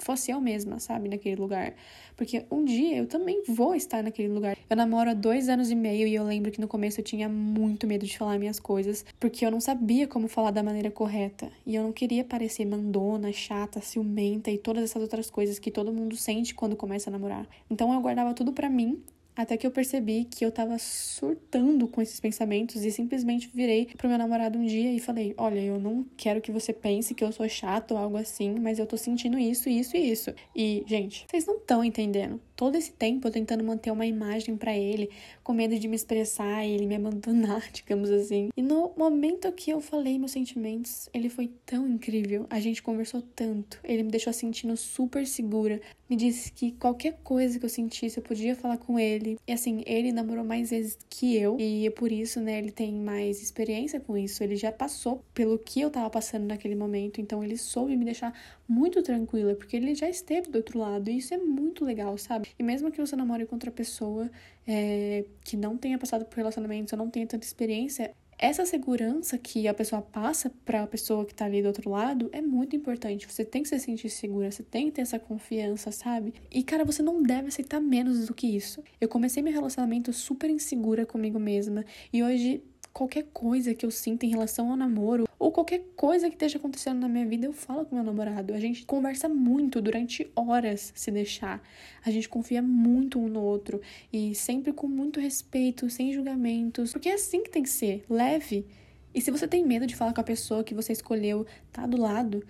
fosse 0.00 0.30
eu 0.30 0.40
mesma, 0.40 0.78
sabe, 0.78 1.08
naquele 1.08 1.36
lugar. 1.36 1.74
Porque 2.16 2.44
um 2.50 2.64
dia 2.64 2.96
eu 2.96 3.06
também 3.06 3.42
vou 3.46 3.74
estar 3.74 4.02
naquele 4.02 4.28
lugar. 4.28 4.56
Eu 4.68 4.76
namoro 4.76 5.10
há 5.10 5.14
dois 5.14 5.48
anos 5.48 5.70
e 5.70 5.74
meio 5.74 6.06
e 6.06 6.14
eu 6.14 6.24
lembro 6.24 6.50
que 6.50 6.60
no 6.60 6.68
começo 6.68 7.00
eu 7.00 7.04
tinha 7.04 7.28
muito 7.28 7.86
medo 7.86 8.06
de 8.06 8.16
falar 8.16 8.38
minhas 8.38 8.58
coisas, 8.58 9.04
porque 9.18 9.44
eu 9.44 9.50
não 9.50 9.60
sabia 9.60 10.06
como 10.06 10.28
falar 10.28 10.50
da 10.50 10.62
maneira 10.62 10.90
correta. 10.90 11.50
E 11.66 11.74
eu 11.74 11.82
não 11.82 11.92
queria 11.92 12.24
parecer 12.24 12.64
mandona, 12.64 13.32
chata, 13.32 13.80
ciumenta 13.80 14.50
e 14.50 14.58
todas 14.58 14.84
essas 14.84 15.02
outras 15.02 15.30
coisas 15.30 15.58
que 15.58 15.70
todo 15.70 15.92
mundo 15.92 16.16
sente 16.16 16.54
quando 16.54 16.76
começa 16.76 17.10
a 17.10 17.12
namorar. 17.12 17.46
Então 17.70 17.92
eu 17.92 18.00
guardava 18.00 18.34
tudo 18.34 18.52
para 18.52 18.68
mim 18.68 19.02
até 19.40 19.56
que 19.56 19.66
eu 19.66 19.70
percebi 19.70 20.24
que 20.24 20.44
eu 20.44 20.52
tava 20.52 20.78
surtando 20.78 21.88
com 21.88 22.02
esses 22.02 22.20
pensamentos 22.20 22.84
e 22.84 22.90
simplesmente 22.90 23.50
virei 23.52 23.86
pro 23.96 24.08
meu 24.08 24.18
namorado 24.18 24.58
um 24.58 24.66
dia 24.66 24.92
e 24.92 25.00
falei: 25.00 25.34
Olha, 25.38 25.60
eu 25.60 25.78
não 25.78 26.04
quero 26.16 26.40
que 26.40 26.52
você 26.52 26.72
pense 26.72 27.14
que 27.14 27.24
eu 27.24 27.32
sou 27.32 27.48
chato 27.48 27.92
ou 27.92 27.98
algo 27.98 28.16
assim, 28.16 28.58
mas 28.60 28.78
eu 28.78 28.86
tô 28.86 28.96
sentindo 28.96 29.38
isso, 29.38 29.68
isso 29.68 29.96
e 29.96 30.10
isso. 30.10 30.34
E, 30.54 30.84
gente, 30.86 31.24
vocês 31.28 31.46
não 31.46 31.56
estão 31.56 31.82
entendendo. 31.82 32.40
Todo 32.54 32.76
esse 32.76 32.92
tempo 32.92 33.26
eu 33.26 33.32
tentando 33.32 33.64
manter 33.64 33.90
uma 33.90 34.04
imagem 34.04 34.56
para 34.56 34.76
ele, 34.76 35.08
com 35.42 35.54
medo 35.54 35.78
de 35.78 35.88
me 35.88 35.96
expressar 35.96 36.64
e 36.66 36.72
ele 36.72 36.86
me 36.86 36.96
abandonar, 36.96 37.66
digamos 37.72 38.10
assim. 38.10 38.50
E 38.54 38.62
no 38.62 38.92
momento 38.96 39.50
que 39.52 39.70
eu 39.70 39.80
falei 39.80 40.18
meus 40.18 40.32
sentimentos, 40.32 41.08
ele 41.14 41.30
foi 41.30 41.50
tão 41.64 41.88
incrível. 41.88 42.46
A 42.50 42.60
gente 42.60 42.82
conversou 42.82 43.22
tanto. 43.22 43.80
Ele 43.82 44.02
me 44.02 44.10
deixou 44.10 44.32
sentindo 44.32 44.76
super 44.76 45.26
segura. 45.26 45.80
Me 46.10 46.16
disse 46.16 46.50
que 46.50 46.72
qualquer 46.72 47.20
coisa 47.22 47.56
que 47.56 47.64
eu 47.64 47.68
sentisse, 47.68 48.18
eu 48.18 48.22
podia 48.24 48.56
falar 48.56 48.78
com 48.78 48.98
ele. 48.98 49.38
E 49.46 49.52
assim, 49.52 49.84
ele 49.86 50.10
namorou 50.10 50.44
mais 50.44 50.70
vezes 50.70 50.98
que 51.08 51.36
eu. 51.36 51.56
E 51.60 51.86
é 51.86 51.90
por 51.90 52.10
isso, 52.10 52.40
né, 52.40 52.58
ele 52.58 52.72
tem 52.72 52.92
mais 52.92 53.40
experiência 53.40 54.00
com 54.00 54.18
isso. 54.18 54.42
Ele 54.42 54.56
já 54.56 54.72
passou 54.72 55.24
pelo 55.32 55.56
que 55.56 55.80
eu 55.80 55.88
tava 55.88 56.10
passando 56.10 56.46
naquele 56.46 56.74
momento. 56.74 57.20
Então 57.20 57.44
ele 57.44 57.56
soube 57.56 57.96
me 57.96 58.04
deixar 58.04 58.34
muito 58.66 59.00
tranquila, 59.04 59.54
porque 59.54 59.76
ele 59.76 59.94
já 59.94 60.08
esteve 60.08 60.50
do 60.50 60.56
outro 60.56 60.80
lado. 60.80 61.08
E 61.08 61.16
isso 61.16 61.32
é 61.32 61.38
muito 61.38 61.84
legal, 61.84 62.18
sabe? 62.18 62.48
E 62.58 62.62
mesmo 62.64 62.90
que 62.90 63.00
você 63.00 63.14
namore 63.14 63.46
com 63.46 63.54
outra 63.54 63.70
pessoa 63.70 64.28
é, 64.66 65.24
que 65.44 65.56
não 65.56 65.76
tenha 65.76 65.96
passado 65.96 66.24
por 66.24 66.36
relacionamentos 66.36 66.92
ou 66.92 66.98
não 66.98 67.08
tenha 67.08 67.26
tanta 67.26 67.46
experiência, 67.46 68.12
essa 68.40 68.64
segurança 68.64 69.36
que 69.36 69.68
a 69.68 69.74
pessoa 69.74 70.00
passa 70.00 70.50
para 70.64 70.82
a 70.82 70.86
pessoa 70.86 71.26
que 71.26 71.34
tá 71.34 71.44
ali 71.44 71.60
do 71.60 71.68
outro 71.68 71.90
lado 71.90 72.30
é 72.32 72.40
muito 72.40 72.74
importante. 72.74 73.30
Você 73.30 73.44
tem 73.44 73.62
que 73.62 73.68
se 73.68 73.78
sentir 73.78 74.08
segura, 74.08 74.50
você 74.50 74.62
tem 74.62 74.86
que 74.86 74.92
ter 74.92 75.02
essa 75.02 75.18
confiança, 75.18 75.92
sabe? 75.92 76.32
E 76.50 76.62
cara, 76.62 76.82
você 76.82 77.02
não 77.02 77.22
deve 77.22 77.48
aceitar 77.48 77.80
menos 77.80 78.26
do 78.26 78.32
que 78.32 78.46
isso. 78.46 78.82
Eu 78.98 79.08
comecei 79.08 79.42
meu 79.42 79.52
relacionamento 79.52 80.10
super 80.10 80.48
insegura 80.48 81.04
comigo 81.04 81.38
mesma 81.38 81.84
e 82.10 82.22
hoje 82.22 82.62
qualquer 82.92 83.24
coisa 83.32 83.74
que 83.74 83.84
eu 83.84 83.90
sinta 83.90 84.26
em 84.26 84.30
relação 84.30 84.70
ao 84.70 84.76
namoro 84.76 85.28
ou 85.38 85.50
qualquer 85.50 85.82
coisa 85.96 86.28
que 86.28 86.34
esteja 86.34 86.58
acontecendo 86.58 87.00
na 87.00 87.08
minha 87.08 87.26
vida, 87.26 87.46
eu 87.46 87.52
falo 87.52 87.86
com 87.86 87.94
meu 87.94 88.04
namorado. 88.04 88.52
A 88.52 88.60
gente 88.60 88.84
conversa 88.84 89.28
muito 89.28 89.80
durante 89.80 90.30
horas 90.36 90.92
se 90.94 91.10
deixar. 91.10 91.62
A 92.04 92.10
gente 92.10 92.28
confia 92.28 92.60
muito 92.60 93.18
um 93.18 93.26
no 93.26 93.40
outro 93.40 93.80
e 94.12 94.34
sempre 94.34 94.72
com 94.72 94.86
muito 94.86 95.18
respeito, 95.18 95.88
sem 95.88 96.12
julgamentos, 96.12 96.92
porque 96.92 97.08
é 97.08 97.14
assim 97.14 97.42
que 97.42 97.50
tem 97.50 97.62
que 97.62 97.70
ser, 97.70 98.04
leve. 98.08 98.66
E 99.14 99.20
se 99.20 99.30
você 99.30 99.48
tem 99.48 99.64
medo 99.64 99.86
de 99.86 99.96
falar 99.96 100.12
com 100.12 100.20
a 100.20 100.24
pessoa 100.24 100.62
que 100.62 100.74
você 100.74 100.92
escolheu, 100.92 101.46
tá 101.72 101.86
do 101.86 101.98
lado, 101.98 102.44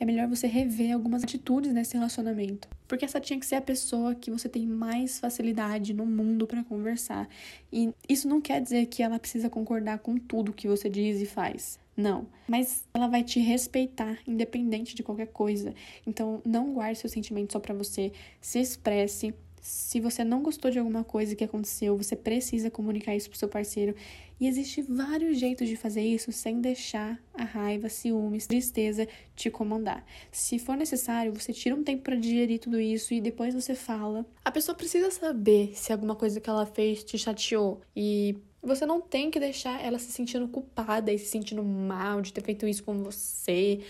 é 0.00 0.04
melhor 0.04 0.28
você 0.28 0.46
rever 0.46 0.92
algumas 0.92 1.24
atitudes 1.24 1.72
nesse 1.72 1.94
relacionamento. 1.94 2.68
Porque 2.86 3.04
essa 3.04 3.20
tinha 3.20 3.38
que 3.38 3.46
ser 3.46 3.56
a 3.56 3.60
pessoa 3.60 4.14
que 4.14 4.30
você 4.30 4.48
tem 4.48 4.66
mais 4.66 5.18
facilidade 5.18 5.92
no 5.92 6.06
mundo 6.06 6.46
para 6.46 6.62
conversar. 6.64 7.28
E 7.72 7.92
isso 8.08 8.28
não 8.28 8.40
quer 8.40 8.60
dizer 8.60 8.86
que 8.86 9.02
ela 9.02 9.18
precisa 9.18 9.50
concordar 9.50 9.98
com 9.98 10.16
tudo 10.16 10.52
que 10.52 10.68
você 10.68 10.88
diz 10.88 11.20
e 11.20 11.26
faz. 11.26 11.78
Não. 11.96 12.28
Mas 12.46 12.86
ela 12.94 13.08
vai 13.08 13.24
te 13.24 13.40
respeitar, 13.40 14.18
independente 14.24 14.94
de 14.94 15.02
qualquer 15.02 15.26
coisa. 15.26 15.74
Então, 16.06 16.40
não 16.44 16.72
guarde 16.72 17.00
seus 17.00 17.12
sentimentos 17.12 17.52
só 17.52 17.58
para 17.58 17.74
você. 17.74 18.12
Se 18.40 18.60
expresse, 18.60 19.34
se 19.60 20.00
você 20.00 20.24
não 20.24 20.42
gostou 20.42 20.70
de 20.70 20.78
alguma 20.78 21.04
coisa 21.04 21.34
que 21.34 21.44
aconteceu, 21.44 21.96
você 21.96 22.14
precisa 22.16 22.70
comunicar 22.70 23.14
isso 23.14 23.28
pro 23.28 23.38
seu 23.38 23.48
parceiro. 23.48 23.94
E 24.40 24.46
existe 24.46 24.82
vários 24.82 25.38
jeitos 25.38 25.68
de 25.68 25.76
fazer 25.76 26.02
isso 26.02 26.30
sem 26.30 26.60
deixar 26.60 27.20
a 27.34 27.44
raiva, 27.44 27.88
ciúmes, 27.88 28.46
tristeza 28.46 29.08
te 29.34 29.50
comandar. 29.50 30.04
Se 30.30 30.58
for 30.58 30.76
necessário, 30.76 31.32
você 31.32 31.52
tira 31.52 31.74
um 31.74 31.82
tempo 31.82 32.04
para 32.04 32.16
digerir 32.16 32.60
tudo 32.60 32.80
isso 32.80 33.12
e 33.12 33.20
depois 33.20 33.54
você 33.54 33.74
fala. 33.74 34.24
A 34.44 34.50
pessoa 34.50 34.76
precisa 34.76 35.10
saber 35.10 35.72
se 35.74 35.92
alguma 35.92 36.14
coisa 36.14 36.40
que 36.40 36.48
ela 36.48 36.66
fez 36.66 37.02
te 37.02 37.18
chateou 37.18 37.80
e 37.96 38.36
você 38.62 38.84
não 38.84 39.00
tem 39.00 39.30
que 39.30 39.40
deixar 39.40 39.84
ela 39.84 39.98
se 39.98 40.12
sentindo 40.12 40.46
culpada 40.48 41.12
e 41.12 41.18
se 41.18 41.26
sentindo 41.26 41.62
mal 41.64 42.20
de 42.20 42.32
ter 42.32 42.42
feito 42.42 42.66
isso 42.66 42.84
com 42.84 42.98
você. 43.02 43.80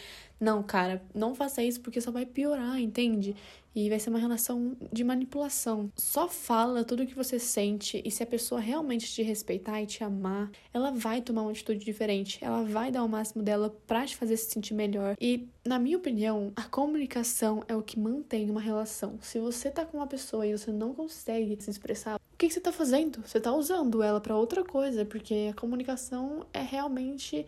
Não, 0.40 0.62
cara, 0.62 1.02
não 1.14 1.34
faça 1.34 1.62
isso 1.62 1.80
porque 1.80 2.00
só 2.00 2.10
vai 2.10 2.25
piorar, 2.25 2.78
entende? 2.78 3.34
E 3.78 3.88
vai 3.88 4.00
ser 4.00 4.11
uma 4.11 4.18
relação 4.18 4.76
de 4.92 5.04
manipulação. 5.04 5.92
Só 5.94 6.28
fala 6.28 6.82
tudo 6.82 7.04
o 7.04 7.06
que 7.06 7.14
você 7.14 7.38
sente 7.38 8.02
e 8.04 8.11
se 8.11 8.25
a 8.25 8.26
pessoa 8.26 8.61
realmente 8.61 9.06
te 9.06 9.23
respeitar 9.23 9.80
e 9.80 9.87
te 9.87 10.02
amar, 10.02 10.50
ela 10.75 10.90
vai 10.90 11.23
tomar 11.23 11.42
uma 11.42 11.52
atitude 11.52 11.85
diferente. 11.85 12.38
Ela 12.42 12.64
vai 12.64 12.90
dar 12.90 13.04
o 13.04 13.08
máximo 13.08 13.40
dela 13.40 13.73
para 13.87 14.04
te 14.04 14.16
fazer 14.16 14.37
se 14.37 14.50
sentir 14.50 14.75
melhor. 14.75 15.14
E, 15.20 15.49
na 15.64 15.78
minha 15.78 15.97
opinião, 15.97 16.52
a 16.56 16.64
comunicação 16.64 17.62
é 17.68 17.76
o 17.76 17.82
que 17.82 17.99
mantém 17.99 18.50
uma 18.50 18.61
relação. 18.61 19.16
Se 19.20 19.38
você 19.38 19.70
tá 19.70 19.85
com 19.85 19.99
uma 19.99 20.06
pessoa 20.08 20.44
e 20.44 20.56
você 20.56 20.73
não 20.73 20.92
consegue 20.92 21.56
se 21.61 21.70
expressar, 21.70 22.16
o 22.16 22.37
que, 22.37 22.49
que 22.49 22.54
você 22.54 22.61
tá 22.61 22.73
fazendo? 22.73 23.23
Você 23.25 23.40
tá 23.40 23.52
usando 23.52 24.02
ela 24.02 24.20
para 24.20 24.37
outra 24.37 24.64
coisa, 24.64 25.04
porque 25.04 25.50
a 25.52 25.54
comunicação 25.54 26.44
é 26.52 26.62
realmente 26.62 27.47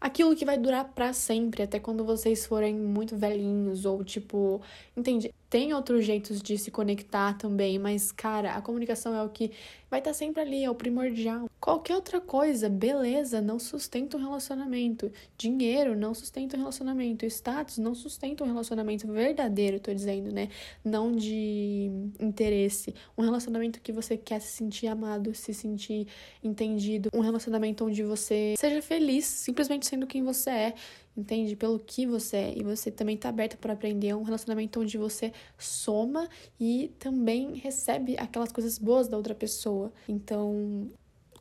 aquilo 0.00 0.34
que 0.34 0.44
vai 0.44 0.56
durar 0.56 0.86
para 0.94 1.12
sempre, 1.12 1.62
até 1.62 1.78
quando 1.78 2.04
vocês 2.04 2.46
forem 2.46 2.74
muito 2.74 3.16
velhinhos 3.16 3.84
ou 3.84 4.02
tipo, 4.02 4.62
entende? 4.96 5.32
Tem 5.50 5.74
outros 5.74 6.04
jeitos 6.04 6.40
de 6.40 6.56
se 6.56 6.70
conectar 6.70 7.36
também, 7.36 7.76
mas 7.76 8.12
cara, 8.12 8.54
a 8.54 8.62
comunicação 8.62 9.12
é 9.16 9.20
o 9.20 9.28
que 9.28 9.50
vai 9.90 9.98
estar 9.98 10.12
tá 10.12 10.14
sempre 10.14 10.40
ali, 10.40 10.62
é 10.62 10.70
o 10.70 10.74
primordial. 10.76 11.50
Qualquer 11.60 11.96
outra 11.96 12.20
coisa, 12.20 12.68
beleza, 12.68 13.40
não 13.40 13.58
sustenta 13.58 14.16
um 14.16 14.20
relacionamento. 14.20 15.10
Dinheiro 15.36 15.96
não 15.96 16.14
sustenta 16.14 16.56
um 16.56 16.60
relacionamento. 16.60 17.26
Status 17.26 17.78
não 17.78 17.96
sustenta 17.96 18.44
um 18.44 18.46
relacionamento 18.46 19.08
verdadeiro, 19.08 19.80
tô 19.80 19.92
dizendo, 19.92 20.32
né? 20.32 20.48
Não 20.84 21.10
de 21.10 21.90
interesse. 22.20 22.94
Um 23.18 23.22
relacionamento 23.22 23.80
que 23.80 23.90
você 23.90 24.16
quer 24.16 24.40
se 24.40 24.52
sentir 24.52 24.86
amado, 24.86 25.34
se 25.34 25.52
sentir 25.52 26.06
entendido. 26.44 27.10
Um 27.12 27.20
relacionamento 27.20 27.84
onde 27.84 28.04
você 28.04 28.54
seja 28.56 28.80
feliz, 28.80 29.26
simplesmente 29.26 29.84
sendo 29.84 30.06
quem 30.06 30.22
você 30.22 30.50
é 30.50 30.74
entende? 31.16 31.56
Pelo 31.56 31.78
que 31.78 32.06
você 32.06 32.36
é. 32.36 32.58
E 32.58 32.62
você 32.62 32.90
também 32.90 33.16
tá 33.16 33.28
aberta 33.28 33.56
para 33.56 33.72
aprender. 33.72 34.08
É 34.08 34.16
um 34.16 34.22
relacionamento 34.22 34.80
onde 34.80 34.96
você 34.98 35.32
soma 35.58 36.28
e 36.58 36.92
também 36.98 37.54
recebe 37.56 38.16
aquelas 38.18 38.52
coisas 38.52 38.78
boas 38.78 39.08
da 39.08 39.16
outra 39.16 39.34
pessoa. 39.34 39.92
Então, 40.08 40.90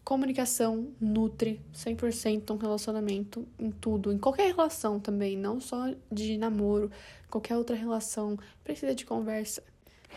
comunicação 0.04 0.92
nutre 1.00 1.62
100% 1.74 2.52
um 2.52 2.58
relacionamento 2.58 3.48
em 3.60 3.70
tudo, 3.70 4.12
em 4.12 4.18
qualquer 4.18 4.48
relação 4.48 5.00
também, 5.00 5.38
não 5.38 5.60
só 5.60 5.94
de 6.12 6.38
namoro, 6.38 6.90
qualquer 7.30 7.56
outra 7.56 7.76
relação 7.76 8.38
precisa 8.64 8.96
de 8.96 9.06
conversa. 9.06 9.62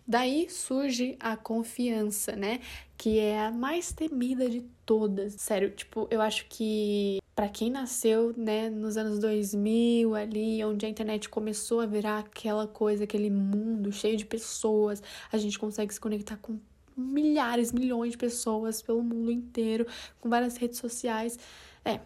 Daí 0.06 0.48
surge 0.50 1.16
a 1.20 1.36
confiança, 1.36 2.34
né? 2.34 2.60
Que 2.96 3.18
é 3.18 3.46
a 3.46 3.50
mais 3.50 3.92
temida 3.92 4.48
de 4.48 4.62
todas. 4.84 5.34
Sério, 5.34 5.70
tipo, 5.70 6.06
eu 6.10 6.20
acho 6.20 6.46
que 6.48 7.18
para 7.34 7.48
quem 7.48 7.70
nasceu, 7.70 8.34
né, 8.36 8.68
nos 8.68 8.96
anos 8.96 9.18
2000 9.18 10.14
ali, 10.14 10.62
onde 10.64 10.84
a 10.84 10.88
internet 10.88 11.28
começou 11.28 11.80
a 11.80 11.86
virar 11.86 12.18
aquela 12.18 12.66
coisa, 12.66 13.04
aquele 13.04 13.30
mundo 13.30 13.90
cheio 13.90 14.16
de 14.16 14.26
pessoas, 14.26 15.02
a 15.30 15.38
gente 15.38 15.58
consegue 15.58 15.92
se 15.94 16.00
conectar 16.00 16.36
com 16.36 16.58
milhares, 16.96 17.72
milhões 17.72 18.12
de 18.12 18.18
pessoas 18.18 18.82
pelo 18.82 19.02
mundo 19.02 19.30
inteiro, 19.30 19.86
com 20.20 20.28
várias 20.28 20.56
redes 20.56 20.78
sociais. 20.78 21.38
É, 21.84 22.00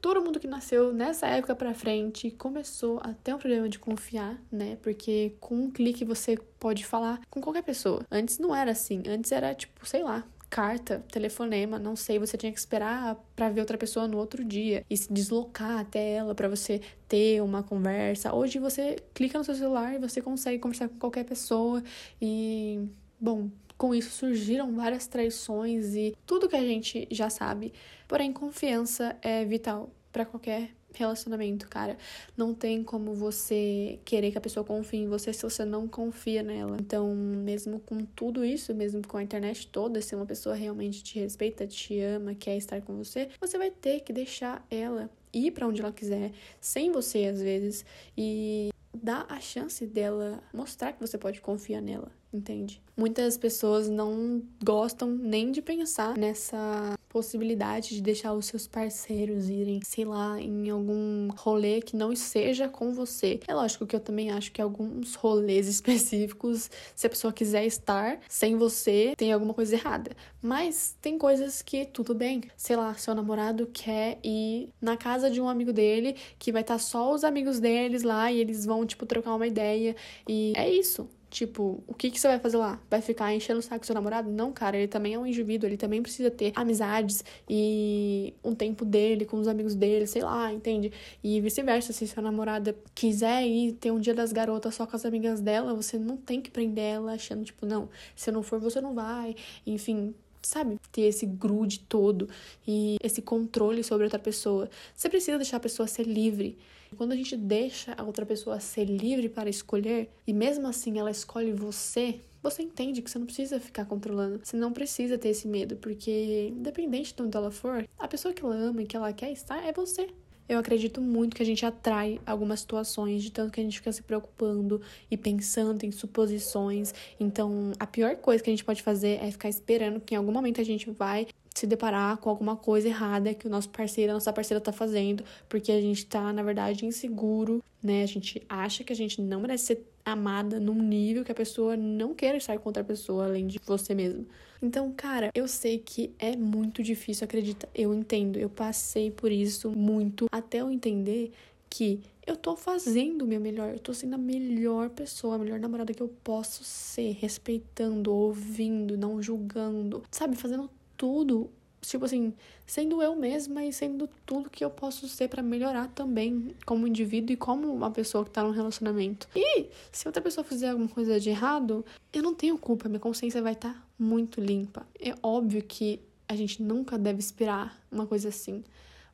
todo 0.00 0.22
mundo 0.22 0.40
que 0.40 0.46
nasceu 0.46 0.92
nessa 0.92 1.26
época 1.26 1.54
para 1.54 1.74
frente 1.74 2.30
começou 2.30 3.00
a 3.02 3.12
ter 3.12 3.34
um 3.34 3.38
problema 3.38 3.68
de 3.68 3.78
confiar, 3.78 4.40
né? 4.50 4.76
Porque 4.82 5.34
com 5.40 5.54
um 5.56 5.70
clique 5.70 6.04
você 6.04 6.36
pode 6.58 6.84
falar 6.84 7.20
com 7.30 7.40
qualquer 7.40 7.62
pessoa. 7.62 8.04
Antes 8.10 8.38
não 8.38 8.54
era 8.54 8.70
assim, 8.70 9.02
antes 9.06 9.30
era 9.30 9.54
tipo, 9.54 9.86
sei 9.86 10.02
lá, 10.02 10.24
carta, 10.50 11.04
telefonema, 11.12 11.78
não 11.78 11.94
sei, 11.94 12.18
você 12.18 12.36
tinha 12.36 12.52
que 12.52 12.58
esperar 12.58 13.16
para 13.36 13.48
ver 13.50 13.60
outra 13.60 13.78
pessoa 13.78 14.08
no 14.08 14.18
outro 14.18 14.44
dia 14.44 14.84
e 14.90 14.96
se 14.96 15.10
deslocar 15.12 15.78
até 15.78 16.14
ela 16.14 16.34
para 16.34 16.48
você 16.48 16.80
ter 17.06 17.40
uma 17.40 17.62
conversa. 17.62 18.34
Hoje 18.34 18.58
você 18.58 18.96
clica 19.14 19.38
no 19.38 19.44
seu 19.44 19.54
celular 19.54 19.94
e 19.94 19.98
você 19.98 20.20
consegue 20.20 20.58
conversar 20.58 20.88
com 20.88 20.98
qualquer 20.98 21.24
pessoa 21.24 21.82
e 22.20 22.88
bom, 23.20 23.48
com 23.80 23.94
isso 23.94 24.10
surgiram 24.10 24.74
várias 24.74 25.06
traições 25.06 25.94
e 25.94 26.14
tudo 26.26 26.50
que 26.50 26.54
a 26.54 26.62
gente 26.62 27.08
já 27.10 27.30
sabe. 27.30 27.72
Porém, 28.06 28.30
confiança 28.30 29.16
é 29.22 29.42
vital 29.42 29.88
para 30.12 30.26
qualquer 30.26 30.72
relacionamento, 30.92 31.66
cara. 31.66 31.96
Não 32.36 32.52
tem 32.52 32.84
como 32.84 33.14
você 33.14 33.98
querer 34.04 34.32
que 34.32 34.36
a 34.36 34.40
pessoa 34.40 34.62
confie 34.66 34.98
em 34.98 35.08
você 35.08 35.32
se 35.32 35.42
você 35.42 35.64
não 35.64 35.88
confia 35.88 36.42
nela. 36.42 36.76
Então, 36.78 37.14
mesmo 37.14 37.80
com 37.80 38.04
tudo 38.04 38.44
isso, 38.44 38.74
mesmo 38.74 39.00
com 39.08 39.16
a 39.16 39.22
internet 39.22 39.66
toda, 39.68 40.02
se 40.02 40.14
uma 40.14 40.26
pessoa 40.26 40.54
realmente 40.54 41.02
te 41.02 41.18
respeita, 41.18 41.66
te 41.66 41.98
ama, 42.00 42.34
quer 42.34 42.58
estar 42.58 42.82
com 42.82 42.98
você, 42.98 43.30
você 43.40 43.56
vai 43.56 43.70
ter 43.70 44.00
que 44.00 44.12
deixar 44.12 44.62
ela 44.70 45.08
ir 45.32 45.52
para 45.52 45.66
onde 45.66 45.80
ela 45.80 45.90
quiser, 45.90 46.32
sem 46.60 46.92
você 46.92 47.24
às 47.24 47.40
vezes, 47.40 47.82
e 48.14 48.68
dar 48.92 49.24
a 49.26 49.40
chance 49.40 49.86
dela 49.86 50.42
mostrar 50.52 50.92
que 50.92 51.00
você 51.00 51.16
pode 51.16 51.40
confiar 51.40 51.80
nela, 51.80 52.12
entende? 52.32 52.80
Muitas 52.96 53.36
pessoas 53.36 53.88
não 53.88 54.42
gostam 54.62 55.08
nem 55.10 55.50
de 55.50 55.62
pensar 55.62 56.16
nessa 56.16 56.98
possibilidade 57.08 57.94
de 57.94 58.00
deixar 58.00 58.32
os 58.34 58.46
seus 58.46 58.66
parceiros 58.68 59.48
irem, 59.48 59.80
sei 59.84 60.04
lá, 60.04 60.40
em 60.40 60.70
algum 60.70 61.28
rolê 61.36 61.80
que 61.80 61.96
não 61.96 62.14
seja 62.14 62.68
com 62.68 62.92
você. 62.92 63.40
É 63.48 63.54
lógico 63.54 63.86
que 63.86 63.96
eu 63.96 64.00
também 64.00 64.30
acho 64.30 64.52
que 64.52 64.62
alguns 64.62 65.14
rolês 65.14 65.66
específicos, 65.68 66.70
se 66.94 67.06
a 67.06 67.10
pessoa 67.10 67.32
quiser 67.32 67.66
estar 67.66 68.20
sem 68.28 68.56
você, 68.56 69.14
tem 69.16 69.32
alguma 69.32 69.52
coisa 69.52 69.74
errada. 69.74 70.12
Mas 70.40 70.96
tem 71.00 71.18
coisas 71.18 71.62
que 71.62 71.84
tudo 71.84 72.14
bem. 72.14 72.42
Sei 72.56 72.76
lá, 72.76 72.94
seu 72.94 73.14
namorado 73.14 73.66
quer 73.72 74.18
ir 74.22 74.72
na 74.80 74.96
casa 74.96 75.30
de 75.30 75.40
um 75.40 75.48
amigo 75.48 75.72
dele, 75.72 76.16
que 76.38 76.52
vai 76.52 76.62
estar 76.62 76.78
só 76.78 77.12
os 77.12 77.24
amigos 77.24 77.58
deles 77.58 78.02
lá 78.02 78.30
e 78.30 78.38
eles 78.38 78.64
vão, 78.64 78.86
tipo, 78.86 79.04
trocar 79.04 79.34
uma 79.34 79.46
ideia. 79.46 79.96
E 80.28 80.52
é 80.54 80.70
isso. 80.70 81.08
Tipo, 81.30 81.80
o 81.86 81.94
que, 81.94 82.10
que 82.10 82.18
você 82.18 82.26
vai 82.26 82.40
fazer 82.40 82.56
lá? 82.56 82.80
Vai 82.90 83.00
ficar 83.00 83.32
enchendo 83.32 83.60
o 83.60 83.62
saco 83.62 83.80
do 83.80 83.86
seu 83.86 83.94
namorado? 83.94 84.28
Não, 84.28 84.52
cara, 84.52 84.76
ele 84.76 84.88
também 84.88 85.14
é 85.14 85.18
um 85.18 85.24
indivíduo, 85.24 85.68
ele 85.68 85.76
também 85.76 86.02
precisa 86.02 86.28
ter 86.28 86.52
amizades 86.56 87.24
e 87.48 88.34
um 88.42 88.52
tempo 88.52 88.84
dele 88.84 89.24
com 89.24 89.38
os 89.38 89.46
amigos 89.46 89.76
dele, 89.76 90.08
sei 90.08 90.22
lá, 90.22 90.52
entende? 90.52 90.92
E 91.22 91.40
vice-versa, 91.40 91.92
se 91.92 92.08
sua 92.08 92.20
namorada 92.22 92.76
quiser 92.96 93.46
ir 93.46 93.74
ter 93.74 93.92
um 93.92 94.00
dia 94.00 94.12
das 94.12 94.32
garotas 94.32 94.74
só 94.74 94.84
com 94.86 94.96
as 94.96 95.04
amigas 95.04 95.40
dela, 95.40 95.72
você 95.72 95.96
não 95.98 96.16
tem 96.16 96.40
que 96.40 96.50
prender 96.50 96.84
ela 96.94 97.12
achando, 97.12 97.44
tipo, 97.44 97.64
não, 97.64 97.88
se 98.16 98.28
eu 98.28 98.34
não 98.34 98.42
for, 98.42 98.58
você 98.58 98.80
não 98.80 98.92
vai. 98.92 99.36
Enfim, 99.64 100.12
sabe, 100.42 100.78
ter 100.92 101.02
esse 101.02 101.26
grude 101.26 101.80
todo 101.80 102.28
e 102.66 102.96
esse 103.02 103.22
controle 103.22 103.82
sobre 103.82 104.04
outra 104.04 104.18
pessoa. 104.18 104.68
Você 104.94 105.08
precisa 105.08 105.36
deixar 105.36 105.58
a 105.58 105.60
pessoa 105.60 105.86
ser 105.86 106.06
livre. 106.06 106.58
Quando 106.96 107.12
a 107.12 107.16
gente 107.16 107.36
deixa 107.36 107.94
a 107.96 108.02
outra 108.02 108.26
pessoa 108.26 108.58
ser 108.58 108.84
livre 108.84 109.28
para 109.28 109.48
escolher 109.48 110.10
e 110.26 110.32
mesmo 110.32 110.66
assim 110.66 110.98
ela 110.98 111.10
escolhe 111.10 111.52
você, 111.52 112.20
você 112.42 112.62
entende 112.62 113.02
que 113.02 113.10
você 113.10 113.18
não 113.18 113.26
precisa 113.26 113.60
ficar 113.60 113.84
controlando. 113.84 114.40
Você 114.42 114.56
não 114.56 114.72
precisa 114.72 115.18
ter 115.18 115.28
esse 115.28 115.46
medo, 115.46 115.76
porque 115.76 116.48
independente 116.48 117.14
de 117.14 117.22
onde 117.22 117.36
ela 117.36 117.50
for, 117.50 117.86
a 117.98 118.08
pessoa 118.08 118.32
que 118.32 118.44
ela 118.44 118.54
ama 118.54 118.82
e 118.82 118.86
que 118.86 118.96
ela 118.96 119.12
quer 119.12 119.30
estar 119.30 119.62
é 119.64 119.72
você. 119.72 120.08
Eu 120.50 120.58
acredito 120.58 121.00
muito 121.00 121.36
que 121.36 121.44
a 121.44 121.46
gente 121.46 121.64
atrai 121.64 122.20
algumas 122.26 122.58
situações 122.58 123.22
de 123.22 123.30
tanto 123.30 123.52
que 123.52 123.60
a 123.60 123.62
gente 123.62 123.78
fica 123.78 123.92
se 123.92 124.02
preocupando 124.02 124.82
e 125.08 125.16
pensando 125.16 125.84
em 125.84 125.92
suposições. 125.92 126.92
Então, 127.20 127.70
a 127.78 127.86
pior 127.86 128.16
coisa 128.16 128.42
que 128.42 128.50
a 128.50 128.52
gente 128.52 128.64
pode 128.64 128.82
fazer 128.82 129.20
é 129.22 129.30
ficar 129.30 129.48
esperando 129.48 130.00
que 130.00 130.12
em 130.12 130.18
algum 130.18 130.32
momento 130.32 130.60
a 130.60 130.64
gente 130.64 130.90
vai 130.90 131.28
se 131.54 131.68
deparar 131.68 132.16
com 132.16 132.28
alguma 132.28 132.56
coisa 132.56 132.88
errada 132.88 133.32
que 133.32 133.46
o 133.46 133.50
nosso 133.50 133.68
parceiro, 133.68 134.10
a 134.10 134.14
nossa 134.14 134.32
parceira 134.32 134.60
tá 134.60 134.72
fazendo, 134.72 135.22
porque 135.48 135.70
a 135.70 135.80
gente 135.80 136.04
tá, 136.06 136.32
na 136.32 136.42
verdade, 136.42 136.84
inseguro, 136.84 137.62
né? 137.80 138.02
A 138.02 138.06
gente 138.06 138.42
acha 138.48 138.82
que 138.82 138.92
a 138.92 138.96
gente 138.96 139.22
não 139.22 139.42
merece 139.42 139.66
ser 139.66 139.86
amada 140.04 140.58
num 140.58 140.74
nível 140.74 141.24
que 141.24 141.30
a 141.30 141.34
pessoa 141.34 141.76
não 141.76 142.12
queira 142.12 142.36
estar 142.36 142.58
com 142.58 142.68
outra 142.68 142.82
pessoa 142.82 143.26
além 143.26 143.46
de 143.46 143.60
você 143.64 143.94
mesmo. 143.94 144.26
Então, 144.62 144.92
cara, 144.92 145.30
eu 145.34 145.48
sei 145.48 145.78
que 145.78 146.14
é 146.18 146.36
muito 146.36 146.82
difícil, 146.82 147.24
acredita? 147.24 147.68
Eu 147.74 147.94
entendo, 147.94 148.38
eu 148.38 148.50
passei 148.50 149.10
por 149.10 149.32
isso 149.32 149.70
muito 149.70 150.26
até 150.30 150.60
eu 150.60 150.70
entender 150.70 151.32
que 151.68 152.00
eu 152.26 152.36
tô 152.36 152.56
fazendo 152.56 153.22
o 153.22 153.26
meu 153.26 153.40
melhor, 153.40 153.70
eu 153.70 153.78
tô 153.78 153.94
sendo 153.94 154.14
a 154.14 154.18
melhor 154.18 154.90
pessoa, 154.90 155.36
a 155.36 155.38
melhor 155.38 155.58
namorada 155.58 155.94
que 155.94 156.02
eu 156.02 156.08
posso 156.22 156.62
ser, 156.62 157.12
respeitando, 157.12 158.12
ouvindo, 158.12 158.98
não 158.98 159.22
julgando, 159.22 160.02
sabe, 160.10 160.36
fazendo 160.36 160.68
tudo 160.96 161.50
tipo 161.80 162.04
assim, 162.04 162.34
sendo 162.66 163.02
eu 163.02 163.16
mesma 163.16 163.64
e 163.64 163.72
sendo 163.72 164.08
tudo 164.26 164.50
que 164.50 164.64
eu 164.64 164.70
posso 164.70 165.08
ser 165.08 165.28
para 165.28 165.42
melhorar 165.42 165.88
também 165.88 166.54
como 166.66 166.86
indivíduo 166.86 167.32
e 167.32 167.36
como 167.36 167.72
uma 167.72 167.90
pessoa 167.90 168.24
que 168.24 168.30
tá 168.30 168.42
num 168.42 168.50
relacionamento. 168.50 169.28
E 169.34 169.66
se 169.90 170.06
outra 170.06 170.22
pessoa 170.22 170.44
fizer 170.44 170.70
alguma 170.70 170.88
coisa 170.88 171.18
de 171.18 171.30
errado, 171.30 171.84
eu 172.12 172.22
não 172.22 172.34
tenho 172.34 172.58
culpa, 172.58 172.88
minha 172.88 173.00
consciência 173.00 173.42
vai 173.42 173.52
estar 173.52 173.72
tá 173.72 173.82
muito 173.98 174.40
limpa. 174.40 174.86
É 175.00 175.14
óbvio 175.22 175.62
que 175.62 176.00
a 176.28 176.36
gente 176.36 176.62
nunca 176.62 176.98
deve 176.98 177.18
esperar 177.18 177.80
uma 177.90 178.06
coisa 178.06 178.28
assim. 178.28 178.62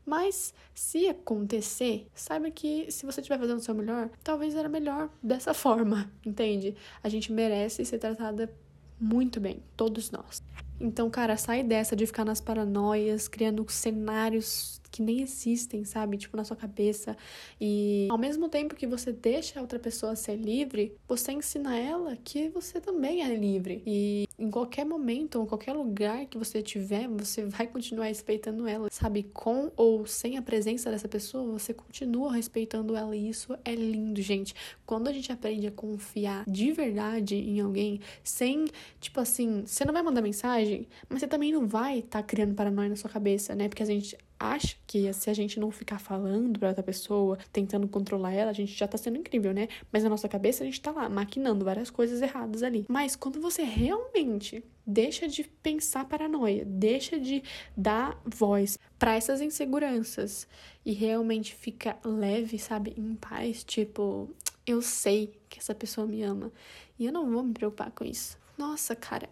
Mas 0.04 0.54
se 0.72 1.08
acontecer, 1.08 2.06
saiba 2.14 2.48
que 2.50 2.90
se 2.92 3.04
você 3.04 3.20
estiver 3.20 3.38
fazendo 3.38 3.58
o 3.58 3.62
seu 3.62 3.74
melhor, 3.74 4.08
talvez 4.22 4.54
era 4.54 4.68
melhor 4.68 5.10
dessa 5.22 5.52
forma, 5.54 6.10
entende? 6.24 6.76
A 7.02 7.08
gente 7.08 7.32
merece 7.32 7.84
ser 7.84 7.98
tratada 7.98 8.52
muito 9.00 9.40
bem, 9.40 9.62
todos 9.76 10.10
nós. 10.10 10.42
Então, 10.80 11.08
cara, 11.10 11.36
sai 11.36 11.62
dessa 11.62 11.96
de 11.96 12.06
ficar 12.06 12.24
nas 12.24 12.40
paranoias, 12.40 13.28
criando 13.28 13.64
cenários 13.70 14.80
que 14.96 15.02
nem 15.02 15.20
existem, 15.20 15.84
sabe? 15.84 16.16
Tipo, 16.16 16.38
na 16.38 16.44
sua 16.44 16.56
cabeça. 16.56 17.14
E 17.60 18.08
ao 18.10 18.16
mesmo 18.16 18.48
tempo 18.48 18.74
que 18.74 18.86
você 18.86 19.12
deixa 19.12 19.58
a 19.58 19.62
outra 19.62 19.78
pessoa 19.78 20.16
ser 20.16 20.36
livre, 20.36 20.96
você 21.06 21.32
ensina 21.32 21.76
ela 21.76 22.16
que 22.16 22.48
você 22.48 22.80
também 22.80 23.22
é 23.22 23.36
livre. 23.36 23.82
E 23.86 24.26
em 24.38 24.50
qualquer 24.50 24.86
momento, 24.86 25.42
em 25.42 25.46
qualquer 25.46 25.74
lugar 25.74 26.24
que 26.26 26.38
você 26.38 26.62
tiver, 26.62 27.08
você 27.08 27.44
vai 27.44 27.66
continuar 27.66 28.06
respeitando 28.06 28.66
ela, 28.66 28.88
sabe? 28.90 29.24
Com 29.34 29.70
ou 29.76 30.06
sem 30.06 30.38
a 30.38 30.42
presença 30.42 30.90
dessa 30.90 31.08
pessoa, 31.08 31.58
você 31.58 31.74
continua 31.74 32.32
respeitando 32.32 32.96
ela. 32.96 33.14
E 33.14 33.28
isso 33.28 33.54
é 33.64 33.74
lindo, 33.74 34.22
gente. 34.22 34.54
Quando 34.86 35.08
a 35.08 35.12
gente 35.12 35.30
aprende 35.30 35.66
a 35.66 35.70
confiar 35.72 36.44
de 36.48 36.72
verdade 36.72 37.36
em 37.36 37.60
alguém, 37.60 38.00
sem, 38.24 38.64
tipo 38.98 39.20
assim, 39.20 39.64
você 39.66 39.84
não 39.84 39.92
vai 39.92 40.02
mandar 40.02 40.22
mensagem, 40.22 40.88
mas 41.06 41.20
você 41.20 41.28
também 41.28 41.52
não 41.52 41.66
vai 41.66 41.98
estar 41.98 42.22
tá 42.22 42.26
criando 42.26 42.54
paranoia 42.54 42.88
na 42.88 42.96
sua 42.96 43.10
cabeça, 43.10 43.54
né? 43.54 43.68
Porque 43.68 43.82
a 43.82 43.86
gente 43.86 44.16
acha 44.38 44.76
que 44.86 45.12
se 45.12 45.30
a 45.30 45.34
gente 45.34 45.58
não 45.58 45.70
ficar 45.70 45.98
falando 45.98 46.58
pra 46.58 46.68
outra 46.68 46.82
pessoa, 46.82 47.38
tentando 47.52 47.88
controlar 47.88 48.32
ela, 48.32 48.50
a 48.50 48.54
gente 48.54 48.72
já 48.72 48.86
tá 48.86 48.98
sendo 48.98 49.18
incrível, 49.18 49.52
né? 49.52 49.68
Mas 49.92 50.02
na 50.02 50.10
nossa 50.10 50.28
cabeça 50.28 50.62
a 50.62 50.66
gente 50.66 50.80
tá 50.80 50.90
lá, 50.90 51.08
maquinando 51.08 51.64
várias 51.64 51.90
coisas 51.90 52.20
erradas 52.20 52.62
ali. 52.62 52.84
Mas 52.88 53.16
quando 53.16 53.40
você 53.40 53.62
realmente 53.62 54.62
deixa 54.86 55.26
de 55.26 55.44
pensar 55.44 56.04
paranoia, 56.04 56.64
deixa 56.64 57.18
de 57.18 57.42
dar 57.76 58.20
voz 58.24 58.78
para 58.98 59.16
essas 59.16 59.40
inseguranças 59.40 60.46
e 60.84 60.92
realmente 60.92 61.54
fica 61.54 61.96
leve, 62.04 62.58
sabe, 62.58 62.94
em 62.96 63.14
paz, 63.14 63.64
tipo, 63.64 64.30
eu 64.66 64.80
sei 64.80 65.32
que 65.48 65.58
essa 65.58 65.74
pessoa 65.74 66.06
me 66.06 66.22
ama 66.22 66.52
e 66.98 67.06
eu 67.06 67.12
não 67.12 67.30
vou 67.30 67.42
me 67.42 67.52
preocupar 67.52 67.90
com 67.90 68.04
isso. 68.04 68.38
Nossa, 68.56 68.94
cara, 68.94 69.28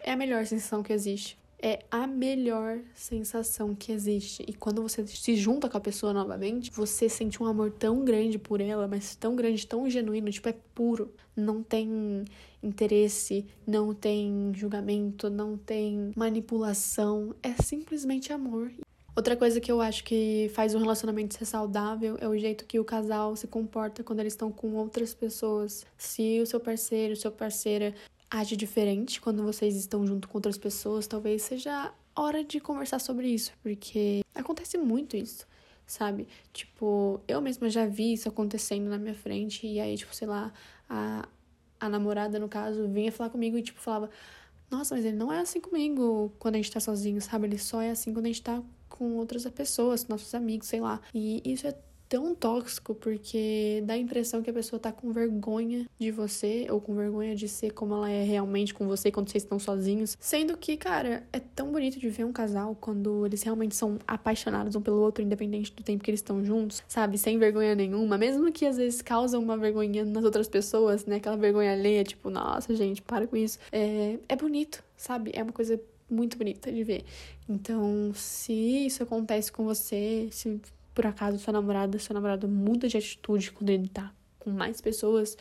é 0.00 0.12
a 0.12 0.16
melhor 0.16 0.44
sensação 0.46 0.82
que 0.82 0.92
existe 0.92 1.38
é 1.60 1.80
a 1.90 2.06
melhor 2.06 2.78
sensação 2.94 3.74
que 3.74 3.90
existe. 3.92 4.44
E 4.46 4.52
quando 4.52 4.82
você 4.82 5.06
se 5.06 5.36
junta 5.36 5.68
com 5.68 5.76
a 5.76 5.80
pessoa 5.80 6.12
novamente, 6.12 6.70
você 6.70 7.08
sente 7.08 7.42
um 7.42 7.46
amor 7.46 7.70
tão 7.72 8.04
grande 8.04 8.38
por 8.38 8.60
ela, 8.60 8.86
mas 8.86 9.16
tão 9.16 9.34
grande, 9.34 9.66
tão 9.66 9.88
genuíno, 9.90 10.30
tipo, 10.30 10.48
é 10.48 10.54
puro. 10.74 11.12
Não 11.36 11.62
tem 11.62 12.24
interesse, 12.62 13.44
não 13.66 13.92
tem 13.92 14.52
julgamento, 14.54 15.28
não 15.28 15.56
tem 15.56 16.12
manipulação. 16.16 17.34
É 17.42 17.52
simplesmente 17.62 18.32
amor. 18.32 18.70
Outra 19.18 19.36
coisa 19.36 19.60
que 19.60 19.70
eu 19.70 19.80
acho 19.80 20.04
que 20.04 20.48
faz 20.54 20.76
um 20.76 20.78
relacionamento 20.78 21.34
ser 21.34 21.44
saudável 21.44 22.16
é 22.20 22.28
o 22.28 22.38
jeito 22.38 22.64
que 22.64 22.78
o 22.78 22.84
casal 22.84 23.34
se 23.34 23.48
comporta 23.48 24.04
quando 24.04 24.20
eles 24.20 24.32
estão 24.32 24.52
com 24.52 24.74
outras 24.74 25.12
pessoas. 25.12 25.84
Se 25.96 26.40
o 26.40 26.46
seu 26.46 26.60
parceiro, 26.60 27.16
sua 27.16 27.32
parceira 27.32 27.92
age 28.30 28.56
diferente 28.56 29.20
quando 29.20 29.42
vocês 29.42 29.74
estão 29.76 30.06
junto 30.06 30.28
com 30.28 30.38
outras 30.38 30.58
pessoas, 30.58 31.06
talvez 31.06 31.42
seja 31.42 31.92
hora 32.14 32.44
de 32.44 32.60
conversar 32.60 32.98
sobre 32.98 33.28
isso, 33.28 33.52
porque 33.62 34.22
acontece 34.34 34.76
muito 34.76 35.16
isso, 35.16 35.46
sabe? 35.86 36.26
Tipo, 36.52 37.20
eu 37.28 37.40
mesma 37.40 37.70
já 37.70 37.86
vi 37.86 38.12
isso 38.12 38.28
acontecendo 38.28 38.88
na 38.88 38.98
minha 38.98 39.14
frente, 39.14 39.66
e 39.66 39.80
aí, 39.80 39.96
tipo, 39.96 40.14
sei 40.14 40.26
lá, 40.26 40.52
a, 40.88 41.28
a 41.80 41.88
namorada, 41.88 42.38
no 42.38 42.48
caso, 42.48 42.88
vinha 42.88 43.12
falar 43.12 43.30
comigo 43.30 43.56
e, 43.56 43.62
tipo, 43.62 43.80
falava: 43.80 44.10
Nossa, 44.70 44.94
mas 44.94 45.04
ele 45.04 45.16
não 45.16 45.32
é 45.32 45.40
assim 45.40 45.60
comigo 45.60 46.32
quando 46.38 46.56
a 46.56 46.58
gente 46.58 46.72
tá 46.72 46.80
sozinho, 46.80 47.20
sabe? 47.20 47.46
Ele 47.46 47.58
só 47.58 47.80
é 47.80 47.90
assim 47.90 48.12
quando 48.12 48.26
a 48.26 48.28
gente 48.28 48.42
tá 48.42 48.62
com 48.88 49.14
outras 49.16 49.44
pessoas, 49.50 50.06
nossos 50.08 50.34
amigos, 50.34 50.66
sei 50.68 50.80
lá. 50.80 51.00
E 51.14 51.42
isso 51.44 51.66
é 51.66 51.74
tão 52.08 52.34
tóxico 52.34 52.94
porque 52.94 53.82
dá 53.84 53.94
a 53.94 53.98
impressão 53.98 54.42
que 54.42 54.50
a 54.50 54.52
pessoa 54.52 54.80
tá 54.80 54.90
com 54.90 55.12
vergonha 55.12 55.86
de 55.98 56.10
você 56.10 56.66
ou 56.70 56.80
com 56.80 56.94
vergonha 56.94 57.36
de 57.36 57.48
ser 57.48 57.72
como 57.72 57.94
ela 57.94 58.10
é 58.10 58.22
realmente 58.22 58.72
com 58.72 58.86
você 58.86 59.10
quando 59.10 59.28
vocês 59.28 59.42
estão 59.42 59.58
sozinhos. 59.58 60.16
Sendo 60.18 60.56
que, 60.56 60.76
cara, 60.76 61.26
é 61.32 61.38
tão 61.38 61.70
bonito 61.70 61.98
de 61.98 62.08
ver 62.08 62.24
um 62.24 62.32
casal 62.32 62.76
quando 62.80 63.26
eles 63.26 63.42
realmente 63.42 63.74
são 63.74 63.98
apaixonados 64.06 64.74
um 64.74 64.80
pelo 64.80 65.00
outro, 65.00 65.22
independente 65.22 65.72
do 65.72 65.82
tempo 65.82 66.02
que 66.02 66.10
eles 66.10 66.20
estão 66.20 66.44
juntos, 66.44 66.82
sabe? 66.88 67.18
Sem 67.18 67.38
vergonha 67.38 67.74
nenhuma, 67.74 68.16
mesmo 68.16 68.50
que 68.50 68.64
às 68.64 68.76
vezes 68.78 69.02
causam 69.02 69.42
uma 69.42 69.56
vergonha 69.56 70.04
nas 70.04 70.24
outras 70.24 70.48
pessoas, 70.48 71.04
né? 71.04 71.16
Aquela 71.16 71.36
vergonha 71.36 71.72
alheia, 71.72 72.04
tipo, 72.04 72.30
nossa, 72.30 72.74
gente, 72.74 73.02
para 73.02 73.26
com 73.26 73.36
isso. 73.36 73.58
É, 73.70 74.18
é 74.28 74.36
bonito, 74.36 74.82
sabe? 74.96 75.30
É 75.34 75.42
uma 75.42 75.52
coisa 75.52 75.78
muito 76.10 76.38
bonita 76.38 76.72
de 76.72 76.82
ver. 76.84 77.04
Então, 77.48 78.12
se 78.14 78.52
isso 78.52 79.02
acontece 79.02 79.52
com 79.52 79.64
você, 79.64 80.28
se 80.30 80.60
por 80.98 81.06
acaso 81.06 81.38
sua 81.38 81.52
namorada, 81.52 81.96
seu 82.00 82.12
namorado 82.12 82.48
muda 82.48 82.88
de 82.88 82.96
atitude 82.96 83.52
quando 83.52 83.70
ele 83.70 83.86
tá 83.86 84.12
com 84.36 84.50
mais 84.50 84.80
pessoas, 84.80 85.38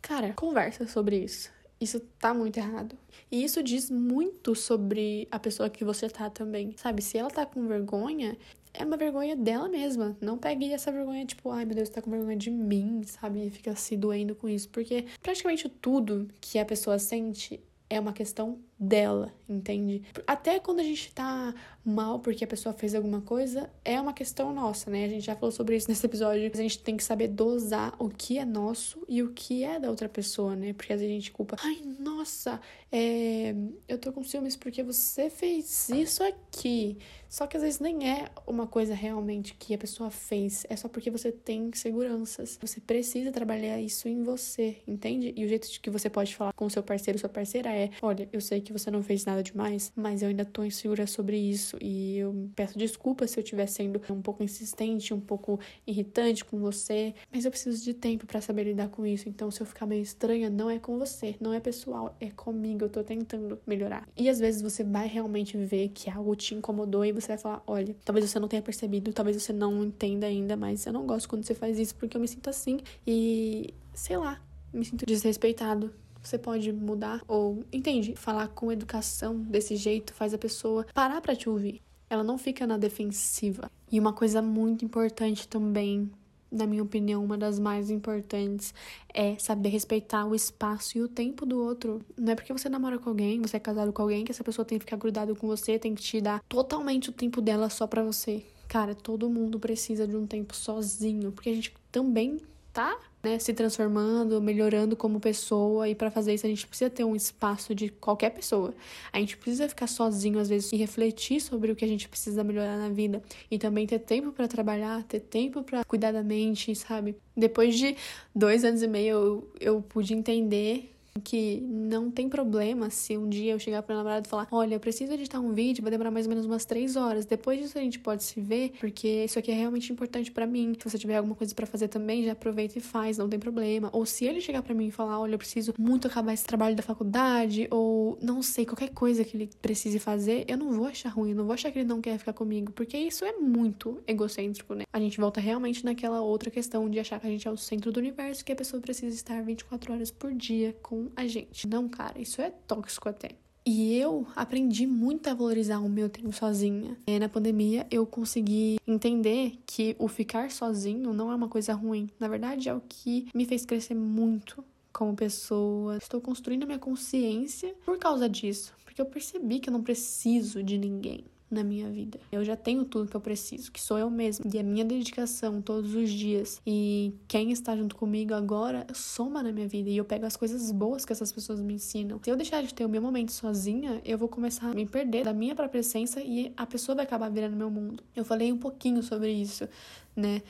cara, 0.00 0.32
conversa 0.32 0.88
sobre 0.88 1.18
isso. 1.18 1.50
Isso 1.78 2.00
tá 2.18 2.32
muito 2.32 2.56
errado. 2.56 2.96
E 3.30 3.44
isso 3.44 3.62
diz 3.62 3.90
muito 3.90 4.54
sobre 4.54 5.28
a 5.30 5.38
pessoa 5.38 5.68
que 5.68 5.84
você 5.84 6.08
tá 6.08 6.30
também. 6.30 6.74
Sabe, 6.78 7.02
se 7.02 7.18
ela 7.18 7.28
tá 7.28 7.44
com 7.44 7.68
vergonha, 7.68 8.34
é 8.72 8.82
uma 8.82 8.96
vergonha 8.96 9.36
dela 9.36 9.68
mesma. 9.68 10.16
Não 10.22 10.38
pegue 10.38 10.72
essa 10.72 10.90
vergonha, 10.90 11.26
tipo, 11.26 11.50
ai 11.50 11.66
meu 11.66 11.74
Deus, 11.74 11.90
tá 11.90 12.00
com 12.00 12.10
vergonha 12.10 12.38
de 12.38 12.50
mim, 12.50 13.02
sabe? 13.04 13.48
E 13.48 13.50
fica 13.50 13.76
se 13.76 13.94
doendo 13.94 14.34
com 14.34 14.48
isso. 14.48 14.70
Porque 14.70 15.04
praticamente 15.20 15.68
tudo 15.68 16.28
que 16.40 16.58
a 16.58 16.64
pessoa 16.64 16.98
sente 16.98 17.60
é 17.90 18.00
uma 18.00 18.14
questão 18.14 18.58
dela, 18.82 19.32
entende? 19.48 20.02
Até 20.26 20.58
quando 20.58 20.80
a 20.80 20.82
gente 20.82 21.12
tá 21.12 21.54
mal 21.84 22.18
porque 22.18 22.42
a 22.42 22.46
pessoa 22.48 22.72
fez 22.72 22.96
alguma 22.96 23.20
coisa, 23.20 23.70
é 23.84 24.00
uma 24.00 24.12
questão 24.12 24.52
nossa, 24.52 24.90
né? 24.90 25.04
A 25.04 25.08
gente 25.08 25.24
já 25.24 25.36
falou 25.36 25.52
sobre 25.52 25.76
isso 25.76 25.88
nesse 25.88 26.04
episódio. 26.04 26.50
A 26.52 26.56
gente 26.56 26.80
tem 26.80 26.96
que 26.96 27.04
saber 27.04 27.28
dosar 27.28 27.94
o 28.00 28.08
que 28.08 28.38
é 28.38 28.44
nosso 28.44 29.04
e 29.08 29.22
o 29.22 29.32
que 29.32 29.62
é 29.62 29.78
da 29.78 29.88
outra 29.88 30.08
pessoa, 30.08 30.56
né? 30.56 30.72
Porque 30.72 30.92
às 30.92 30.98
vezes 31.00 31.14
a 31.14 31.18
gente 31.20 31.30
culpa, 31.30 31.56
ai, 31.62 31.80
nossa, 32.00 32.60
é... 32.90 33.54
eu 33.86 33.98
tô 33.98 34.12
com 34.12 34.24
ciúmes 34.24 34.56
porque 34.56 34.82
você 34.82 35.30
fez 35.30 35.88
isso 35.88 36.24
aqui. 36.24 36.98
Só 37.28 37.46
que 37.46 37.56
às 37.56 37.62
vezes 37.62 37.80
nem 37.80 38.10
é 38.10 38.28
uma 38.46 38.66
coisa 38.66 38.94
realmente 38.94 39.54
que 39.54 39.72
a 39.72 39.78
pessoa 39.78 40.10
fez, 40.10 40.66
é 40.68 40.76
só 40.76 40.86
porque 40.86 41.10
você 41.10 41.32
tem 41.32 41.72
seguranças. 41.72 42.58
Você 42.60 42.78
precisa 42.78 43.32
trabalhar 43.32 43.80
isso 43.80 44.06
em 44.06 44.22
você, 44.22 44.76
entende? 44.86 45.32
E 45.34 45.42
o 45.42 45.48
jeito 45.48 45.66
que 45.80 45.88
você 45.88 46.10
pode 46.10 46.36
falar 46.36 46.52
com 46.52 46.66
o 46.66 46.70
seu 46.70 46.82
parceiro, 46.82 47.18
sua 47.18 47.30
parceira 47.30 47.70
é: 47.74 47.88
olha, 48.02 48.28
eu 48.32 48.40
sei 48.40 48.60
que 48.60 48.71
que 48.72 48.78
você 48.78 48.90
não 48.90 49.02
fez 49.02 49.24
nada 49.24 49.42
demais, 49.42 49.92
mas 49.94 50.22
eu 50.22 50.28
ainda 50.28 50.44
tô 50.44 50.64
insegura 50.64 51.06
sobre 51.06 51.36
isso 51.36 51.76
e 51.80 52.18
eu 52.18 52.50
peço 52.54 52.78
desculpas 52.78 53.30
se 53.30 53.38
eu 53.38 53.42
estiver 53.42 53.66
sendo 53.66 54.00
um 54.10 54.22
pouco 54.22 54.42
insistente, 54.42 55.12
um 55.14 55.20
pouco 55.20 55.58
irritante 55.86 56.44
com 56.44 56.58
você, 56.58 57.14
mas 57.32 57.44
eu 57.44 57.50
preciso 57.50 57.82
de 57.84 57.94
tempo 57.94 58.26
para 58.26 58.40
saber 58.40 58.64
lidar 58.64 58.88
com 58.88 59.06
isso. 59.06 59.28
Então, 59.28 59.50
se 59.50 59.60
eu 59.60 59.66
ficar 59.66 59.86
meio 59.86 60.02
estranha, 60.02 60.50
não 60.50 60.70
é 60.70 60.78
com 60.78 60.98
você, 60.98 61.36
não 61.40 61.52
é 61.52 61.60
pessoal, 61.60 62.16
é 62.20 62.30
comigo. 62.30 62.84
Eu 62.84 62.88
tô 62.88 63.02
tentando 63.02 63.58
melhorar. 63.66 64.08
E 64.16 64.28
às 64.28 64.38
vezes 64.38 64.62
você 64.62 64.82
vai 64.82 65.06
realmente 65.06 65.56
ver 65.56 65.88
que 65.88 66.10
algo 66.10 66.34
te 66.34 66.54
incomodou 66.54 67.04
e 67.04 67.12
você 67.12 67.28
vai 67.28 67.38
falar: 67.38 67.62
olha, 67.66 67.94
talvez 68.04 68.28
você 68.28 68.38
não 68.38 68.48
tenha 68.48 68.62
percebido, 68.62 69.12
talvez 69.12 69.40
você 69.40 69.52
não 69.52 69.84
entenda 69.84 70.26
ainda, 70.26 70.56
mas 70.56 70.86
eu 70.86 70.92
não 70.92 71.06
gosto 71.06 71.28
quando 71.28 71.44
você 71.44 71.54
faz 71.54 71.78
isso 71.78 71.94
porque 71.94 72.16
eu 72.16 72.20
me 72.20 72.28
sinto 72.28 72.48
assim 72.50 72.80
e 73.06 73.74
sei 73.94 74.16
lá, 74.16 74.40
me 74.72 74.84
sinto 74.84 75.04
desrespeitado 75.04 75.92
você 76.22 76.38
pode 76.38 76.72
mudar 76.72 77.20
ou, 77.26 77.64
entende? 77.72 78.14
Falar 78.16 78.48
com 78.48 78.70
educação 78.70 79.36
desse 79.36 79.76
jeito 79.76 80.14
faz 80.14 80.32
a 80.32 80.38
pessoa 80.38 80.86
parar 80.94 81.20
para 81.20 81.34
te 81.34 81.48
ouvir. 81.48 81.82
Ela 82.08 82.22
não 82.22 82.38
fica 82.38 82.66
na 82.66 82.76
defensiva. 82.76 83.70
E 83.90 83.98
uma 83.98 84.12
coisa 84.12 84.40
muito 84.40 84.84
importante 84.84 85.48
também, 85.48 86.10
na 86.50 86.66
minha 86.66 86.82
opinião, 86.82 87.24
uma 87.24 87.38
das 87.38 87.58
mais 87.58 87.90
importantes, 87.90 88.74
é 89.12 89.36
saber 89.38 89.70
respeitar 89.70 90.26
o 90.26 90.34
espaço 90.34 90.98
e 90.98 91.02
o 91.02 91.08
tempo 91.08 91.46
do 91.46 91.58
outro. 91.58 92.00
Não 92.16 92.32
é 92.32 92.34
porque 92.34 92.52
você 92.52 92.68
namora 92.68 92.98
com 92.98 93.08
alguém, 93.08 93.40
você 93.40 93.56
é 93.56 93.60
casado 93.60 93.92
com 93.92 94.02
alguém, 94.02 94.24
que 94.24 94.30
essa 94.30 94.44
pessoa 94.44 94.64
tem 94.64 94.78
que 94.78 94.84
ficar 94.84 94.98
grudado 94.98 95.34
com 95.34 95.46
você, 95.46 95.78
tem 95.78 95.94
que 95.94 96.02
te 96.02 96.20
dar 96.20 96.42
totalmente 96.48 97.10
o 97.10 97.12
tempo 97.12 97.40
dela 97.40 97.70
só 97.70 97.86
pra 97.86 98.02
você. 98.02 98.44
Cara, 98.68 98.94
todo 98.94 99.28
mundo 99.28 99.58
precisa 99.58 100.06
de 100.06 100.16
um 100.16 100.26
tempo 100.26 100.54
sozinho, 100.54 101.32
porque 101.32 101.50
a 101.50 101.54
gente 101.54 101.74
também 101.90 102.38
tá 102.72 102.98
né, 103.22 103.38
se 103.38 103.52
transformando, 103.52 104.40
melhorando 104.40 104.96
como 104.96 105.20
pessoa, 105.20 105.88
e 105.88 105.94
para 105.94 106.10
fazer 106.10 106.34
isso 106.34 106.44
a 106.44 106.48
gente 106.48 106.66
precisa 106.66 106.90
ter 106.90 107.04
um 107.04 107.14
espaço 107.14 107.74
de 107.74 107.88
qualquer 107.88 108.30
pessoa. 108.30 108.74
A 109.12 109.18
gente 109.20 109.36
precisa 109.36 109.68
ficar 109.68 109.86
sozinho 109.86 110.38
às 110.38 110.48
vezes 110.48 110.72
e 110.72 110.76
refletir 110.76 111.40
sobre 111.40 111.70
o 111.70 111.76
que 111.76 111.84
a 111.84 111.88
gente 111.88 112.08
precisa 112.08 112.42
melhorar 112.42 112.76
na 112.76 112.88
vida 112.88 113.22
e 113.50 113.58
também 113.58 113.86
ter 113.86 114.00
tempo 114.00 114.32
para 114.32 114.48
trabalhar, 114.48 115.04
ter 115.04 115.20
tempo 115.20 115.62
para 115.62 115.84
cuidar 115.84 116.12
da 116.12 116.22
mente, 116.22 116.74
sabe? 116.74 117.16
Depois 117.36 117.78
de 117.78 117.96
dois 118.34 118.64
anos 118.64 118.82
e 118.82 118.88
meio 118.88 119.12
eu, 119.12 119.52
eu 119.60 119.82
pude 119.82 120.14
entender 120.14 120.91
que 121.20 121.60
não 121.60 122.10
tem 122.10 122.28
problema 122.28 122.88
se 122.90 123.16
um 123.16 123.28
dia 123.28 123.52
eu 123.52 123.58
chegar 123.58 123.82
para 123.82 123.94
o 123.94 123.98
namorado 123.98 124.26
e 124.26 124.28
falar: 124.28 124.48
Olha, 124.50 124.74
eu 124.74 124.80
preciso 124.80 125.12
editar 125.12 125.40
um 125.40 125.52
vídeo, 125.52 125.82
vai 125.82 125.90
demorar 125.90 126.10
mais 126.10 126.26
ou 126.26 126.30
menos 126.30 126.46
umas 126.46 126.64
três 126.64 126.96
horas. 126.96 127.24
Depois 127.24 127.60
disso 127.60 127.78
a 127.78 127.80
gente 127.80 127.98
pode 127.98 128.22
se 128.24 128.40
ver, 128.40 128.72
porque 128.80 129.24
isso 129.24 129.38
aqui 129.38 129.50
é 129.50 129.54
realmente 129.54 129.92
importante 129.92 130.30
para 130.30 130.46
mim. 130.46 130.74
Se 130.78 130.88
você 130.88 130.98
tiver 130.98 131.16
alguma 131.16 131.34
coisa 131.34 131.54
para 131.54 131.66
fazer 131.66 131.88
também, 131.88 132.24
já 132.24 132.32
aproveita 132.32 132.78
e 132.78 132.80
faz, 132.80 133.18
não 133.18 133.28
tem 133.28 133.38
problema. 133.38 133.90
Ou 133.92 134.06
se 134.06 134.24
ele 134.24 134.40
chegar 134.40 134.62
para 134.62 134.74
mim 134.74 134.86
e 134.86 134.90
falar: 134.90 135.20
Olha, 135.20 135.34
eu 135.34 135.38
preciso 135.38 135.74
muito 135.78 136.06
acabar 136.06 136.32
esse 136.32 136.44
trabalho 136.44 136.74
da 136.74 136.82
faculdade, 136.82 137.68
ou 137.70 138.18
não 138.22 138.42
sei, 138.42 138.64
qualquer 138.64 138.90
coisa 138.90 139.24
que 139.24 139.36
ele 139.36 139.50
precise 139.60 139.98
fazer, 139.98 140.44
eu 140.48 140.56
não 140.56 140.72
vou 140.72 140.86
achar 140.86 141.10
ruim, 141.10 141.30
eu 141.30 141.36
não 141.36 141.44
vou 141.44 141.54
achar 141.54 141.70
que 141.70 141.78
ele 141.78 141.88
não 141.88 142.00
quer 142.00 142.18
ficar 142.18 142.32
comigo, 142.32 142.72
porque 142.72 142.96
isso 142.96 143.24
é 143.24 143.32
muito 143.32 144.00
egocêntrico, 144.06 144.74
né? 144.74 144.84
A 144.92 144.98
gente 144.98 145.18
volta 145.20 145.40
realmente 145.40 145.84
naquela 145.84 146.20
outra 146.20 146.50
questão 146.50 146.88
de 146.88 146.98
achar 146.98 147.20
que 147.20 147.26
a 147.26 147.30
gente 147.30 147.46
é 147.46 147.50
o 147.50 147.56
centro 147.56 147.92
do 147.92 147.98
universo, 148.00 148.44
que 148.44 148.52
a 148.52 148.56
pessoa 148.56 148.80
precisa 148.80 149.14
estar 149.14 149.42
24 149.42 149.92
horas 149.92 150.10
por 150.10 150.32
dia 150.32 150.74
com 150.82 151.01
a 151.16 151.26
gente. 151.26 151.66
Não, 151.66 151.88
cara, 151.88 152.20
isso 152.20 152.40
é 152.40 152.50
tóxico 152.50 153.08
até. 153.08 153.30
E 153.64 153.96
eu 153.96 154.26
aprendi 154.34 154.86
muito 154.86 155.28
a 155.28 155.34
valorizar 155.34 155.78
o 155.78 155.88
meu 155.88 156.08
tempo 156.08 156.32
sozinha. 156.32 156.96
Na 157.20 157.28
pandemia 157.28 157.86
eu 157.90 158.04
consegui 158.04 158.78
entender 158.86 159.52
que 159.64 159.94
o 159.98 160.08
ficar 160.08 160.50
sozinho 160.50 161.14
não 161.14 161.30
é 161.30 161.34
uma 161.34 161.48
coisa 161.48 161.72
ruim. 161.72 162.08
Na 162.18 162.26
verdade, 162.26 162.68
é 162.68 162.74
o 162.74 162.80
que 162.80 163.28
me 163.32 163.44
fez 163.44 163.64
crescer 163.64 163.94
muito 163.94 164.64
como 164.92 165.14
pessoa. 165.14 165.96
Estou 165.98 166.20
construindo 166.20 166.64
a 166.64 166.66
minha 166.66 166.78
consciência 166.78 167.72
por 167.84 167.98
causa 167.98 168.28
disso, 168.28 168.74
porque 168.84 169.00
eu 169.00 169.06
percebi 169.06 169.60
que 169.60 169.68
eu 169.68 169.72
não 169.72 169.82
preciso 169.82 170.62
de 170.62 170.76
ninguém 170.76 171.24
na 171.52 171.62
minha 171.62 171.90
vida. 171.90 172.18
Eu 172.30 172.44
já 172.44 172.56
tenho 172.56 172.84
tudo 172.84 173.08
que 173.08 173.16
eu 173.16 173.20
preciso, 173.20 173.70
que 173.70 173.80
sou 173.80 173.98
eu 173.98 174.10
mesma. 174.10 174.44
E 174.52 174.58
a 174.58 174.62
minha 174.62 174.84
dedicação 174.84 175.60
todos 175.60 175.94
os 175.94 176.10
dias 176.10 176.60
e 176.66 177.14
quem 177.28 177.52
está 177.52 177.76
junto 177.76 177.94
comigo 177.94 178.34
agora 178.34 178.86
soma 178.94 179.42
na 179.42 179.52
minha 179.52 179.68
vida. 179.68 179.90
E 179.90 179.96
eu 179.96 180.04
pego 180.04 180.24
as 180.24 180.36
coisas 180.36 180.72
boas 180.72 181.04
que 181.04 181.12
essas 181.12 181.30
pessoas 181.30 181.60
me 181.60 181.74
ensinam. 181.74 182.18
Se 182.22 182.30
eu 182.30 182.36
deixar 182.36 182.62
de 182.62 182.72
ter 182.72 182.84
o 182.84 182.88
meu 182.88 183.02
momento 183.02 183.32
sozinha, 183.32 184.00
eu 184.04 184.16
vou 184.16 184.28
começar 184.28 184.70
a 184.70 184.74
me 184.74 184.86
perder 184.86 185.24
da 185.24 185.34
minha 185.34 185.54
própria 185.54 185.80
essência 185.80 186.20
e 186.24 186.52
a 186.56 186.66
pessoa 186.66 186.96
vai 186.96 187.04
acabar 187.04 187.30
virando 187.30 187.56
meu 187.56 187.70
mundo. 187.70 188.02
Eu 188.16 188.24
falei 188.24 188.50
um 188.52 188.58
pouquinho 188.58 189.02
sobre 189.02 189.30
isso, 189.30 189.68
né? 190.16 190.42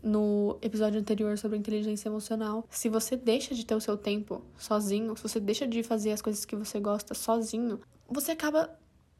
no 0.00 0.56
episódio 0.62 1.00
anterior 1.00 1.36
sobre 1.38 1.58
inteligência 1.58 2.08
emocional. 2.08 2.64
Se 2.70 2.88
você 2.88 3.16
deixa 3.16 3.52
de 3.52 3.66
ter 3.66 3.74
o 3.74 3.80
seu 3.80 3.96
tempo 3.96 4.42
sozinho, 4.56 5.16
se 5.16 5.22
você 5.22 5.40
deixa 5.40 5.66
de 5.66 5.82
fazer 5.82 6.12
as 6.12 6.22
coisas 6.22 6.44
que 6.44 6.54
você 6.54 6.78
gosta 6.78 7.14
sozinho, 7.14 7.80
você 8.08 8.32
acaba 8.32 8.70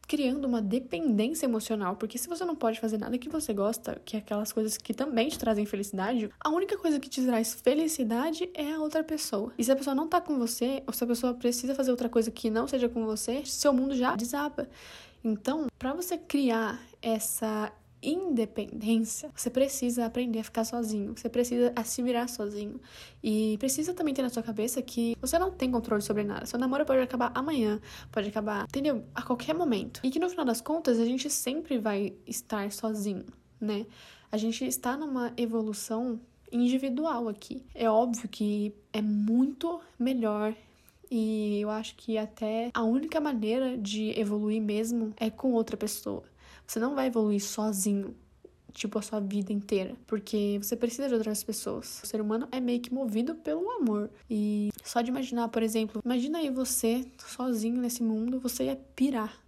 criando 0.09 0.47
uma 0.47 0.63
dependência 0.63 1.45
emocional, 1.45 1.95
porque 1.95 2.17
se 2.17 2.27
você 2.27 2.43
não 2.43 2.57
pode 2.57 2.81
fazer 2.81 2.97
nada 2.97 3.19
que 3.19 3.29
você 3.29 3.53
gosta, 3.53 4.01
que 4.07 4.17
é 4.17 4.21
aquelas 4.21 4.51
coisas 4.51 4.79
que 4.79 4.95
também 4.95 5.29
te 5.29 5.39
trazem 5.39 5.67
felicidade, 5.67 6.31
a 6.41 6.49
única 6.49 6.79
coisa 6.79 6.99
que 6.99 7.11
te 7.11 7.23
traz 7.23 7.53
felicidade 7.53 8.49
é 8.55 8.73
a 8.73 8.81
outra 8.81 9.05
pessoa. 9.05 9.53
E 9.59 9.63
se 9.63 9.71
a 9.71 9.77
pessoa 9.77 9.95
não 9.95 10.09
tá 10.09 10.19
com 10.19 10.39
você, 10.39 10.83
ou 10.87 10.95
se 10.95 11.05
a 11.05 11.07
pessoa 11.07 11.35
precisa 11.35 11.75
fazer 11.75 11.91
outra 11.91 12.09
coisa 12.09 12.31
que 12.31 12.49
não 12.49 12.67
seja 12.67 12.89
com 12.89 13.05
você, 13.05 13.43
seu 13.45 13.71
mundo 13.73 13.95
já 13.95 14.17
desaba. 14.17 14.67
Então, 15.23 15.67
para 15.79 15.93
você 15.93 16.17
criar 16.17 16.81
essa 17.03 17.71
independência, 18.03 19.31
você 19.35 19.51
precisa 19.51 20.07
aprender 20.07 20.41
a 20.41 20.45
ficar 20.45 20.65
sozinho, 20.65 21.15
você 21.17 21.29
precisa 21.29 21.73
a 21.75 21.85
se 21.85 22.03
virar 22.03 22.29
sozinho. 22.29 22.81
E 23.23 23.57
precisa 23.59 23.93
também 23.93 24.15
ter 24.15 24.23
na 24.23 24.29
sua 24.29 24.43
cabeça 24.43 24.81
que 24.81 25.17
você 25.21 25.39
não 25.39 25.51
tem 25.51 25.71
controle 25.71 26.03
sobre 26.03 26.25
nada. 26.25 26.47
Seu 26.47 26.59
namoro 26.59 26.85
pode 26.85 27.01
acabar 27.01 27.33
amanhã, 27.35 27.81
pode 28.13 28.29
acabar, 28.29 28.65
entendeu? 28.65 29.05
A 29.15 29.23
qualquer 29.23 29.55
momento. 29.55 30.01
E 30.05 30.11
que 30.11 30.19
no 30.19 30.29
final 30.29 30.45
das 30.45 30.61
contas 30.61 30.99
a 30.99 31.05
gente 31.05 31.29
sempre 31.29 31.79
vai 31.79 32.15
estar 32.27 32.71
sozinho, 32.73 33.25
né? 33.61 33.87
A 34.31 34.37
gente 34.37 34.65
está 34.65 34.97
numa 34.97 35.33
evolução 35.37 36.21
individual 36.53 37.29
aqui. 37.29 37.65
É 37.75 37.89
óbvio 37.91 38.29
que 38.29 38.75
é 38.93 39.03
muito 39.03 39.81
melhor 39.99 40.55
e 41.11 41.61
eu 41.61 41.71
acho 41.71 41.97
que 41.97 42.19
até 42.19 42.71
a 42.75 42.83
única 42.83 43.21
maneira 43.21 43.77
de 43.79 44.19
evoluir 44.19 44.61
mesmo 44.61 45.13
é 45.17 45.31
com 45.31 45.53
outra 45.53 45.77
pessoa. 45.77 46.23
Você 46.69 46.79
não 46.79 46.95
vai 46.95 47.07
evoluir 47.07 47.43
sozinho, 47.43 48.15
tipo 48.75 48.99
a 48.99 49.03
sua 49.03 49.21
vida 49.21 49.51
inteira, 49.51 49.97
porque 50.07 50.61
você 50.63 50.77
precisa 50.77 51.09
de 51.09 51.15
outras 51.15 51.43
pessoas. 51.43 51.99
O 52.05 52.07
ser 52.07 52.21
humano 52.21 52.47
é 52.53 52.61
meio 52.61 52.79
que 52.79 52.93
movido 52.93 53.35
pelo 53.35 53.71
amor. 53.71 54.11
E 54.29 54.69
só 54.85 55.01
de 55.01 55.11
imaginar, 55.11 55.49
por 55.49 55.63
exemplo, 55.63 56.03
imagina 56.05 56.39
aí 56.39 56.51
você 56.51 57.07
sozinho 57.27 57.81
nesse 57.81 58.03
mundo, 58.03 58.39
você 58.39 58.65
ia 58.65 58.77
pirar. 58.95 59.43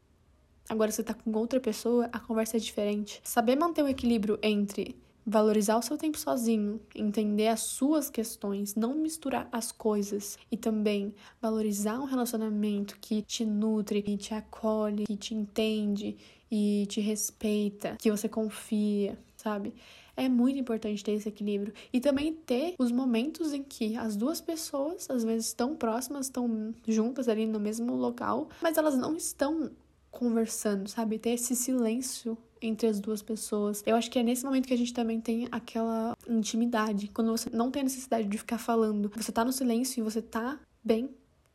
Agora 0.66 0.90
você 0.90 1.02
tá 1.02 1.12
com 1.12 1.30
outra 1.36 1.60
pessoa, 1.60 2.08
a 2.10 2.18
conversa 2.18 2.56
é 2.56 2.60
diferente. 2.60 3.20
Saber 3.22 3.54
manter 3.54 3.82
o 3.82 3.88
equilíbrio 3.88 4.38
entre 4.42 4.96
valorizar 5.26 5.76
o 5.76 5.82
seu 5.82 5.96
tempo 5.96 6.18
sozinho, 6.18 6.80
entender 6.94 7.48
as 7.48 7.60
suas 7.60 8.10
questões, 8.10 8.74
não 8.74 8.94
misturar 8.94 9.48
as 9.52 9.70
coisas 9.70 10.38
e 10.50 10.56
também 10.56 11.14
valorizar 11.40 11.98
um 12.00 12.04
relacionamento 12.04 12.98
que 13.00 13.22
te 13.22 13.44
nutre, 13.44 14.02
que 14.02 14.16
te 14.16 14.34
acolhe, 14.34 15.04
que 15.06 15.16
te 15.16 15.34
entende 15.34 16.16
e 16.50 16.86
te 16.88 17.00
respeita, 17.00 17.96
que 17.98 18.10
você 18.10 18.28
confia, 18.28 19.18
sabe? 19.36 19.72
É 20.16 20.28
muito 20.28 20.58
importante 20.58 21.02
ter 21.02 21.12
esse 21.12 21.28
equilíbrio 21.28 21.72
e 21.92 22.00
também 22.00 22.34
ter 22.34 22.74
os 22.78 22.92
momentos 22.92 23.54
em 23.54 23.62
que 23.62 23.96
as 23.96 24.16
duas 24.16 24.40
pessoas, 24.40 25.08
às 25.08 25.24
vezes, 25.24 25.46
estão 25.46 25.74
próximas, 25.74 26.26
estão 26.26 26.74
juntas 26.86 27.28
ali 27.28 27.46
no 27.46 27.60
mesmo 27.60 27.94
local, 27.94 28.48
mas 28.60 28.76
elas 28.76 28.98
não 28.98 29.16
estão 29.16 29.70
conversando, 30.10 30.88
sabe? 30.88 31.18
Ter 31.18 31.30
esse 31.30 31.54
silêncio 31.54 32.36
entre 32.60 32.86
as 32.86 33.00
duas 33.00 33.22
pessoas. 33.22 33.82
Eu 33.86 33.96
acho 33.96 34.10
que 34.10 34.18
é 34.18 34.22
nesse 34.22 34.44
momento 34.44 34.66
que 34.66 34.74
a 34.74 34.78
gente 34.78 34.92
também 34.92 35.20
tem 35.20 35.48
aquela 35.50 36.16
intimidade, 36.28 37.08
quando 37.08 37.30
você 37.30 37.50
não 37.50 37.70
tem 37.70 37.80
a 37.80 37.84
necessidade 37.84 38.28
de 38.28 38.38
ficar 38.38 38.58
falando. 38.58 39.10
Você 39.16 39.32
tá 39.32 39.44
no 39.44 39.52
silêncio 39.52 40.00
e 40.00 40.02
você 40.02 40.20
tá 40.20 40.58
bem, 40.82 41.10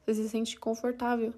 você 0.05 0.23
se 0.23 0.29
sente 0.29 0.59
confortável. 0.59 1.33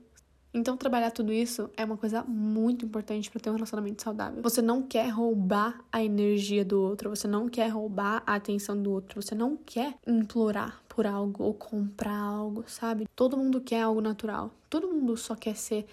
Então, 0.53 0.75
trabalhar 0.75 1.11
tudo 1.11 1.31
isso 1.31 1.69
é 1.77 1.83
uma 1.83 1.97
coisa 1.97 2.23
muito 2.23 2.85
importante 2.85 3.29
para 3.29 3.39
ter 3.39 3.49
um 3.49 3.53
relacionamento 3.53 4.01
saudável. 4.01 4.41
Você 4.41 4.61
não 4.61 4.81
quer 4.81 5.09
roubar 5.09 5.79
a 5.91 6.03
energia 6.03 6.65
do 6.65 6.81
outro, 6.81 7.09
você 7.09 7.27
não 7.27 7.47
quer 7.47 7.67
roubar 7.67 8.23
a 8.25 8.35
atenção 8.35 8.81
do 8.81 8.91
outro, 8.91 9.21
você 9.21 9.35
não 9.35 9.55
quer 9.57 9.95
implorar 10.07 10.81
por 10.87 11.05
algo 11.05 11.43
ou 11.43 11.53
comprar 11.53 12.17
algo, 12.17 12.63
sabe? 12.65 13.07
Todo 13.15 13.37
mundo 13.37 13.61
quer 13.61 13.81
algo 13.81 14.01
natural. 14.01 14.51
Todo 14.69 14.87
mundo 14.87 15.15
só 15.15 15.35
quer 15.35 15.55
ser 15.55 15.85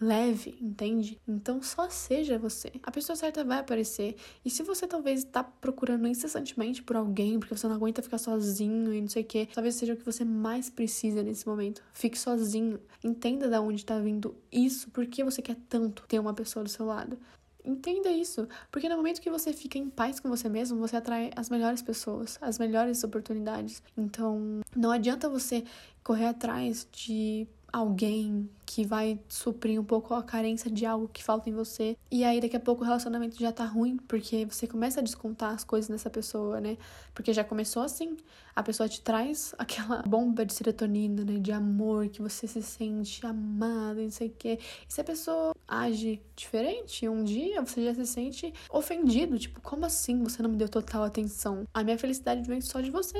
leve, 0.00 0.56
entende? 0.60 1.20
Então 1.28 1.62
só 1.62 1.90
seja 1.90 2.38
você. 2.38 2.72
A 2.82 2.90
pessoa 2.90 3.14
certa 3.14 3.44
vai 3.44 3.58
aparecer. 3.58 4.16
E 4.44 4.50
se 4.50 4.62
você 4.62 4.86
talvez 4.86 5.20
está 5.20 5.44
procurando 5.44 6.08
incessantemente 6.08 6.82
por 6.82 6.96
alguém, 6.96 7.38
porque 7.38 7.56
você 7.56 7.68
não 7.68 7.76
aguenta 7.76 8.02
ficar 8.02 8.18
sozinho 8.18 8.94
e 8.94 9.00
não 9.00 9.08
sei 9.08 9.22
o 9.22 9.26
que, 9.26 9.46
talvez 9.52 9.74
seja 9.74 9.92
o 9.92 9.96
que 9.96 10.04
você 10.04 10.24
mais 10.24 10.70
precisa 10.70 11.22
nesse 11.22 11.46
momento. 11.46 11.82
Fique 11.92 12.18
sozinho. 12.18 12.80
Entenda 13.04 13.48
de 13.48 13.58
onde 13.58 13.80
está 13.80 13.98
vindo 13.98 14.34
isso, 14.50 14.90
por 14.90 15.06
que 15.06 15.22
você 15.22 15.42
quer 15.42 15.56
tanto 15.68 16.04
ter 16.06 16.18
uma 16.18 16.32
pessoa 16.32 16.64
do 16.64 16.70
seu 16.70 16.86
lado. 16.86 17.18
Entenda 17.64 18.10
isso, 18.10 18.48
porque 18.70 18.88
no 18.88 18.96
momento 18.96 19.20
que 19.20 19.30
você 19.30 19.52
fica 19.52 19.76
em 19.76 19.90
paz 19.90 20.18
com 20.18 20.28
você 20.28 20.48
mesmo, 20.48 20.78
você 20.78 20.96
atrai 20.96 21.30
as 21.36 21.50
melhores 21.50 21.82
pessoas, 21.82 22.38
as 22.40 22.58
melhores 22.58 23.04
oportunidades. 23.04 23.82
Então, 23.96 24.60
não 24.74 24.90
adianta 24.90 25.28
você 25.28 25.64
correr 26.02 26.26
atrás 26.26 26.88
de 26.90 27.46
alguém 27.72 28.48
que 28.66 28.84
vai 28.84 29.18
suprir 29.28 29.80
um 29.80 29.84
pouco 29.84 30.14
a 30.14 30.22
carência 30.22 30.70
de 30.70 30.86
algo 30.86 31.08
que 31.08 31.24
falta 31.24 31.50
em 31.50 31.52
você. 31.52 31.96
E 32.10 32.22
aí 32.24 32.40
daqui 32.40 32.56
a 32.56 32.60
pouco 32.60 32.82
o 32.82 32.86
relacionamento 32.86 33.36
já 33.38 33.50
tá 33.50 33.64
ruim, 33.64 33.96
porque 34.08 34.44
você 34.44 34.66
começa 34.66 35.00
a 35.00 35.02
descontar 35.02 35.52
as 35.52 35.64
coisas 35.64 35.88
nessa 35.88 36.08
pessoa, 36.08 36.60
né? 36.60 36.76
Porque 37.12 37.32
já 37.32 37.42
começou 37.42 37.82
assim. 37.82 38.16
A 38.54 38.62
pessoa 38.62 38.88
te 38.88 39.00
traz 39.00 39.54
aquela 39.58 40.02
bomba 40.02 40.46
de 40.46 40.54
serotonina, 40.54 41.24
né? 41.24 41.38
De 41.38 41.50
amor, 41.50 42.08
que 42.08 42.22
você 42.22 42.46
se 42.46 42.62
sente 42.62 43.26
amado, 43.26 44.00
não 44.00 44.10
sei 44.10 44.28
o 44.28 44.34
quê. 44.38 44.58
E 44.88 44.92
se 44.92 45.00
a 45.00 45.04
pessoa 45.04 45.52
age 45.66 46.22
diferente, 46.36 47.08
um 47.08 47.24
dia 47.24 47.60
você 47.60 47.84
já 47.84 47.94
se 47.94 48.06
sente 48.06 48.54
ofendido. 48.70 49.38
Tipo, 49.38 49.60
como 49.60 49.84
assim 49.84 50.22
você 50.22 50.42
não 50.42 50.50
me 50.50 50.56
deu 50.56 50.68
total 50.68 51.02
atenção? 51.02 51.64
A 51.74 51.82
minha 51.82 51.98
felicidade 51.98 52.46
vem 52.46 52.60
só 52.60 52.80
de 52.80 52.90
você. 52.90 53.18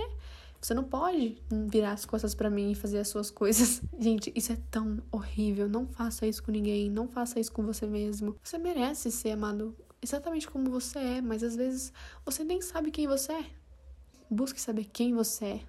Você 0.60 0.74
não 0.74 0.84
pode 0.84 1.40
virar 1.68 1.92
as 1.92 2.04
costas 2.04 2.34
para 2.34 2.50
mim 2.50 2.72
e 2.72 2.74
fazer 2.74 2.98
as 2.98 3.08
suas 3.08 3.30
coisas. 3.30 3.80
Gente, 3.98 4.30
isso 4.36 4.52
é 4.52 4.58
tão 4.70 5.02
horrível. 5.10 5.68
Não 5.68 5.86
faça 5.86 6.26
isso 6.26 6.42
com 6.42 6.52
ninguém. 6.52 6.90
Não 6.90 7.08
faça 7.08 7.40
isso 7.40 7.52
com 7.52 7.64
você 7.64 7.86
mesmo. 7.86 8.36
Você 8.42 8.58
merece 8.58 9.10
ser 9.10 9.30
amado 9.30 9.74
exatamente 10.02 10.48
como 10.48 10.70
você 10.70 10.98
é, 10.98 11.20
mas 11.20 11.42
às 11.42 11.56
vezes 11.56 11.92
você 12.24 12.44
nem 12.44 12.60
sabe 12.60 12.90
quem 12.90 13.06
você 13.06 13.32
é. 13.32 13.44
Busque 14.30 14.60
saber 14.60 14.84
quem 14.84 15.14
você 15.14 15.44
é. 15.44 15.60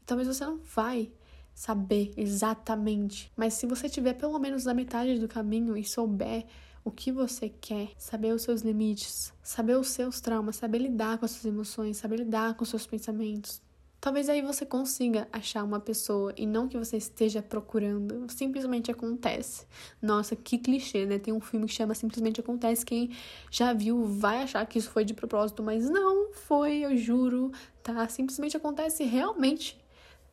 E 0.00 0.04
talvez 0.06 0.28
você 0.28 0.44
não 0.44 0.58
vai 0.58 1.12
saber 1.54 2.12
exatamente, 2.16 3.32
mas 3.36 3.54
se 3.54 3.66
você 3.66 3.88
tiver 3.88 4.14
pelo 4.14 4.38
menos 4.40 4.64
na 4.64 4.74
metade 4.74 5.20
do 5.20 5.28
caminho 5.28 5.76
e 5.76 5.84
souber 5.84 6.44
o 6.84 6.90
que 6.90 7.12
você 7.12 7.48
quer, 7.48 7.92
saber 7.96 8.34
os 8.34 8.42
seus 8.42 8.62
limites, 8.62 9.32
saber 9.42 9.76
os 9.78 9.88
seus 9.88 10.20
traumas, 10.20 10.56
saber 10.56 10.78
lidar 10.78 11.18
com 11.18 11.24
as 11.24 11.30
suas 11.30 11.46
emoções, 11.46 11.96
saber 11.96 12.16
lidar 12.16 12.54
com 12.54 12.64
os 12.64 12.68
seus 12.68 12.86
pensamentos, 12.86 13.62
Talvez 14.04 14.28
aí 14.28 14.42
você 14.42 14.66
consiga 14.66 15.26
achar 15.32 15.64
uma 15.64 15.80
pessoa 15.80 16.34
e 16.36 16.44
não 16.44 16.68
que 16.68 16.76
você 16.76 16.98
esteja 16.98 17.40
procurando, 17.40 18.26
simplesmente 18.28 18.90
acontece. 18.90 19.66
Nossa, 20.02 20.36
que 20.36 20.58
clichê, 20.58 21.06
né? 21.06 21.18
Tem 21.18 21.32
um 21.32 21.40
filme 21.40 21.66
que 21.66 21.72
chama 21.72 21.94
Simplesmente 21.94 22.38
Acontece. 22.38 22.84
Quem 22.84 23.12
já 23.50 23.72
viu 23.72 24.04
vai 24.04 24.42
achar 24.42 24.66
que 24.66 24.78
isso 24.78 24.90
foi 24.90 25.06
de 25.06 25.14
propósito, 25.14 25.62
mas 25.62 25.88
não 25.88 26.34
foi, 26.34 26.84
eu 26.84 26.94
juro, 26.98 27.50
tá? 27.82 28.06
Simplesmente 28.10 28.54
acontece 28.54 29.04
realmente. 29.04 29.82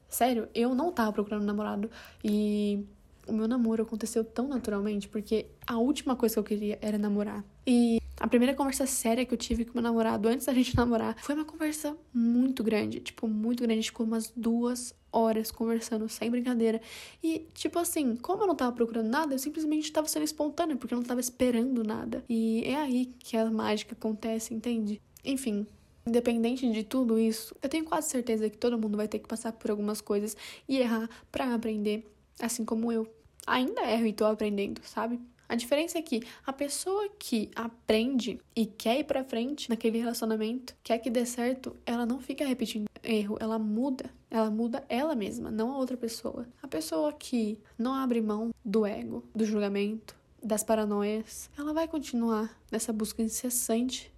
Sério, 0.10 0.49
eu 0.53 0.75
não 0.75 0.91
tava 0.91 1.13
procurando 1.13 1.45
namorado 1.45 1.89
e 2.21 2.86
o 3.25 3.31
meu 3.31 3.47
namoro 3.47 3.84
aconteceu 3.84 4.25
tão 4.25 4.49
naturalmente 4.49 5.07
porque 5.07 5.45
a 5.65 5.77
última 5.77 6.13
coisa 6.17 6.36
que 6.36 6.39
eu 6.39 6.43
queria 6.43 6.77
era 6.81 6.97
namorar. 6.97 7.41
E 7.65 8.01
a 8.21 8.27
primeira 8.27 8.53
conversa 8.53 8.86
séria 8.86 9.25
que 9.25 9.34
eu 9.34 9.38
tive 9.38 9.65
com 9.65 9.73
meu 9.73 9.81
namorado 9.81 10.27
antes 10.27 10.45
da 10.45 10.53
gente 10.53 10.75
namorar 10.77 11.17
foi 11.17 11.34
uma 11.34 11.43
conversa 11.43 11.97
muito 12.13 12.63
grande, 12.63 12.99
tipo, 12.99 13.27
muito 13.27 13.63
grande. 13.63 13.73
A 13.73 13.81
gente 13.81 13.89
ficou 13.89 14.05
umas 14.05 14.31
duas 14.36 14.93
horas 15.12 15.49
conversando, 15.49 16.07
sem 16.07 16.29
brincadeira. 16.29 16.79
E, 17.23 17.47
tipo 17.55 17.79
assim, 17.79 18.15
como 18.15 18.43
eu 18.43 18.47
não 18.47 18.55
tava 18.55 18.73
procurando 18.73 19.10
nada, 19.10 19.34
eu 19.34 19.39
simplesmente 19.39 19.91
tava 19.91 20.07
sendo 20.07 20.21
espontânea, 20.23 20.75
porque 20.75 20.93
eu 20.93 20.99
não 20.99 21.03
tava 21.03 21.19
esperando 21.19 21.84
nada. 21.84 22.23
E 22.29 22.63
é 22.63 22.75
aí 22.75 23.07
que 23.17 23.36
a 23.36 23.49
mágica 23.49 23.93
acontece, 23.93 24.53
entende? 24.53 25.01
Enfim, 25.25 25.65
Independente 26.05 26.67
de 26.71 26.84
tudo 26.84 27.19
isso, 27.19 27.55
eu 27.62 27.69
tenho 27.69 27.86
quase 27.86 28.10
certeza 28.10 28.49
que 28.49 28.57
todo 28.57 28.77
mundo 28.77 28.97
vai 28.97 29.07
ter 29.07 29.19
que 29.19 29.27
passar 29.27 29.51
por 29.51 29.69
algumas 29.69 30.01
coisas 30.01 30.36
e 30.67 30.79
errar 30.79 31.07
para 31.31 31.53
aprender, 31.53 32.12
assim 32.39 32.65
como 32.65 32.91
eu. 32.91 33.07
ainda 33.45 33.84
erro 33.84 34.07
e 34.07 34.13
tô 34.13 34.25
aprendendo, 34.25 34.81
sabe? 34.84 35.19
A 35.51 35.55
diferença 35.55 35.97
é 35.97 36.01
que 36.01 36.23
a 36.47 36.53
pessoa 36.53 37.09
que 37.19 37.51
aprende 37.53 38.39
e 38.55 38.65
quer 38.65 38.99
ir 38.99 39.03
pra 39.03 39.21
frente 39.21 39.69
naquele 39.69 39.99
relacionamento, 39.99 40.73
quer 40.81 40.97
que 40.97 41.09
dê 41.09 41.25
certo, 41.25 41.75
ela 41.85 42.05
não 42.05 42.21
fica 42.21 42.45
repetindo 42.45 42.85
erro, 43.03 43.35
ela 43.37 43.59
muda. 43.59 44.09
Ela 44.29 44.49
muda 44.49 44.81
ela 44.87 45.13
mesma, 45.13 45.51
não 45.51 45.73
a 45.73 45.77
outra 45.77 45.97
pessoa. 45.97 46.47
A 46.63 46.69
pessoa 46.69 47.11
que 47.11 47.59
não 47.77 47.93
abre 47.93 48.21
mão 48.21 48.51
do 48.63 48.85
ego, 48.85 49.25
do 49.35 49.43
julgamento, 49.43 50.15
das 50.41 50.63
paranoias, 50.63 51.49
ela 51.57 51.73
vai 51.73 51.85
continuar 51.85 52.57
nessa 52.71 52.93
busca 52.93 53.21
incessante 53.21 54.09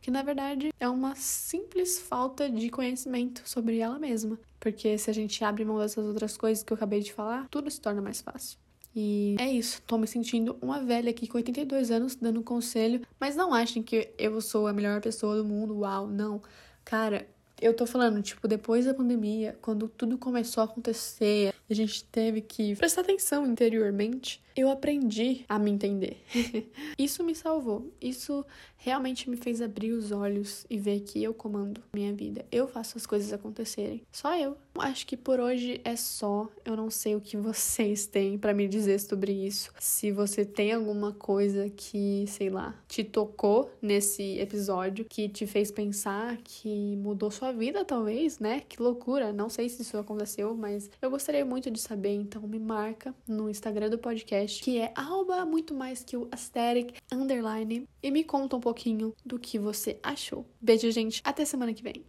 que 0.00 0.10
na 0.10 0.24
verdade 0.24 0.72
é 0.80 0.88
uma 0.88 1.14
simples 1.14 2.00
falta 2.00 2.50
de 2.50 2.68
conhecimento 2.68 3.42
sobre 3.44 3.78
ela 3.78 3.96
mesma. 3.96 4.40
Porque 4.58 4.98
se 4.98 5.08
a 5.08 5.14
gente 5.14 5.44
abre 5.44 5.64
mão 5.64 5.78
dessas 5.78 6.04
outras 6.04 6.36
coisas 6.36 6.64
que 6.64 6.72
eu 6.72 6.74
acabei 6.74 6.98
de 6.98 7.12
falar, 7.12 7.46
tudo 7.48 7.70
se 7.70 7.80
torna 7.80 8.02
mais 8.02 8.20
fácil. 8.20 8.58
E 8.94 9.36
é 9.38 9.48
isso, 9.48 9.80
tô 9.86 9.96
me 9.96 10.06
sentindo 10.06 10.56
uma 10.60 10.80
velha 10.80 11.10
aqui 11.10 11.26
com 11.26 11.38
82 11.38 11.90
anos 11.90 12.16
dando 12.16 12.42
conselho, 12.42 13.02
mas 13.18 13.36
não 13.36 13.54
achem 13.54 13.82
que 13.82 14.10
eu 14.18 14.40
sou 14.40 14.66
a 14.66 14.72
melhor 14.72 15.00
pessoa 15.00 15.36
do 15.36 15.44
mundo, 15.44 15.78
uau, 15.78 16.08
não. 16.08 16.42
Cara, 16.84 17.26
eu 17.60 17.74
tô 17.74 17.86
falando, 17.86 18.22
tipo, 18.22 18.48
depois 18.48 18.86
da 18.86 18.94
pandemia, 18.94 19.56
quando 19.60 19.86
tudo 19.88 20.16
começou 20.16 20.62
a 20.62 20.64
acontecer, 20.64 21.54
a 21.68 21.74
gente 21.74 22.04
teve 22.04 22.40
que 22.40 22.74
prestar 22.74 23.02
atenção 23.02 23.46
interiormente, 23.46 24.42
eu 24.56 24.70
aprendi 24.70 25.44
a 25.48 25.58
me 25.58 25.70
entender. 25.70 26.22
Isso 26.98 27.22
me 27.22 27.34
salvou. 27.34 27.92
Isso 28.00 28.44
realmente 28.76 29.28
me 29.28 29.36
fez 29.36 29.60
abrir 29.60 29.92
os 29.92 30.10
olhos 30.10 30.64
e 30.70 30.78
ver 30.78 31.00
que 31.00 31.22
eu 31.22 31.34
comando 31.34 31.82
minha 31.92 32.12
vida. 32.12 32.46
Eu 32.50 32.66
faço 32.66 32.96
as 32.96 33.06
coisas 33.06 33.32
acontecerem. 33.32 34.02
Só 34.10 34.36
eu. 34.36 34.56
Acho 34.78 35.06
que 35.06 35.16
por 35.16 35.40
hoje 35.40 35.80
é 35.84 35.96
só. 35.96 36.48
Eu 36.64 36.76
não 36.76 36.90
sei 36.90 37.14
o 37.14 37.20
que 37.20 37.36
vocês 37.38 38.06
têm 38.06 38.38
para 38.38 38.54
me 38.54 38.68
dizer 38.68 38.98
sobre 39.00 39.32
isso. 39.32 39.72
Se 39.78 40.10
você 40.10 40.44
tem 40.44 40.72
alguma 40.72 41.12
coisa 41.12 41.68
que, 41.68 42.24
sei 42.28 42.50
lá, 42.50 42.74
te 42.88 43.04
tocou 43.04 43.70
nesse 43.80 44.38
episódio, 44.38 45.04
que 45.04 45.28
te 45.28 45.46
fez 45.46 45.70
pensar, 45.70 46.36
que 46.42 46.96
mudou 46.96 47.30
sua 47.30 47.52
vida, 47.52 47.84
talvez, 47.84 48.38
né? 48.38 48.60
Que 48.60 48.80
loucura. 48.82 49.32
Não 49.32 49.48
sei 49.48 49.68
se 49.68 49.82
isso 49.82 49.96
aconteceu, 49.98 50.54
mas 50.54 50.90
eu 51.00 51.10
gostaria 51.10 51.44
muito 51.44 51.70
de 51.70 51.80
saber. 51.80 52.14
Então 52.14 52.42
me 52.42 52.58
marca 52.58 53.14
no 53.26 53.50
Instagram 53.50 53.90
do 53.90 53.98
podcast, 53.98 54.62
que 54.62 54.78
é 54.78 54.92
arroba 54.94 55.44
muito 55.44 55.74
mais 55.74 56.02
que 56.02 56.16
o 56.16 56.28
aesthetic 56.30 56.94
underline, 57.12 57.88
e 58.02 58.10
me 58.10 58.24
conta 58.24 58.56
um 58.56 58.60
pouquinho 58.60 59.14
do 59.24 59.38
que 59.38 59.58
você 59.58 59.98
achou. 60.02 60.46
Beijo, 60.60 60.90
gente. 60.90 61.20
Até 61.24 61.44
semana 61.44 61.74
que 61.74 61.82
vem. 61.82 62.04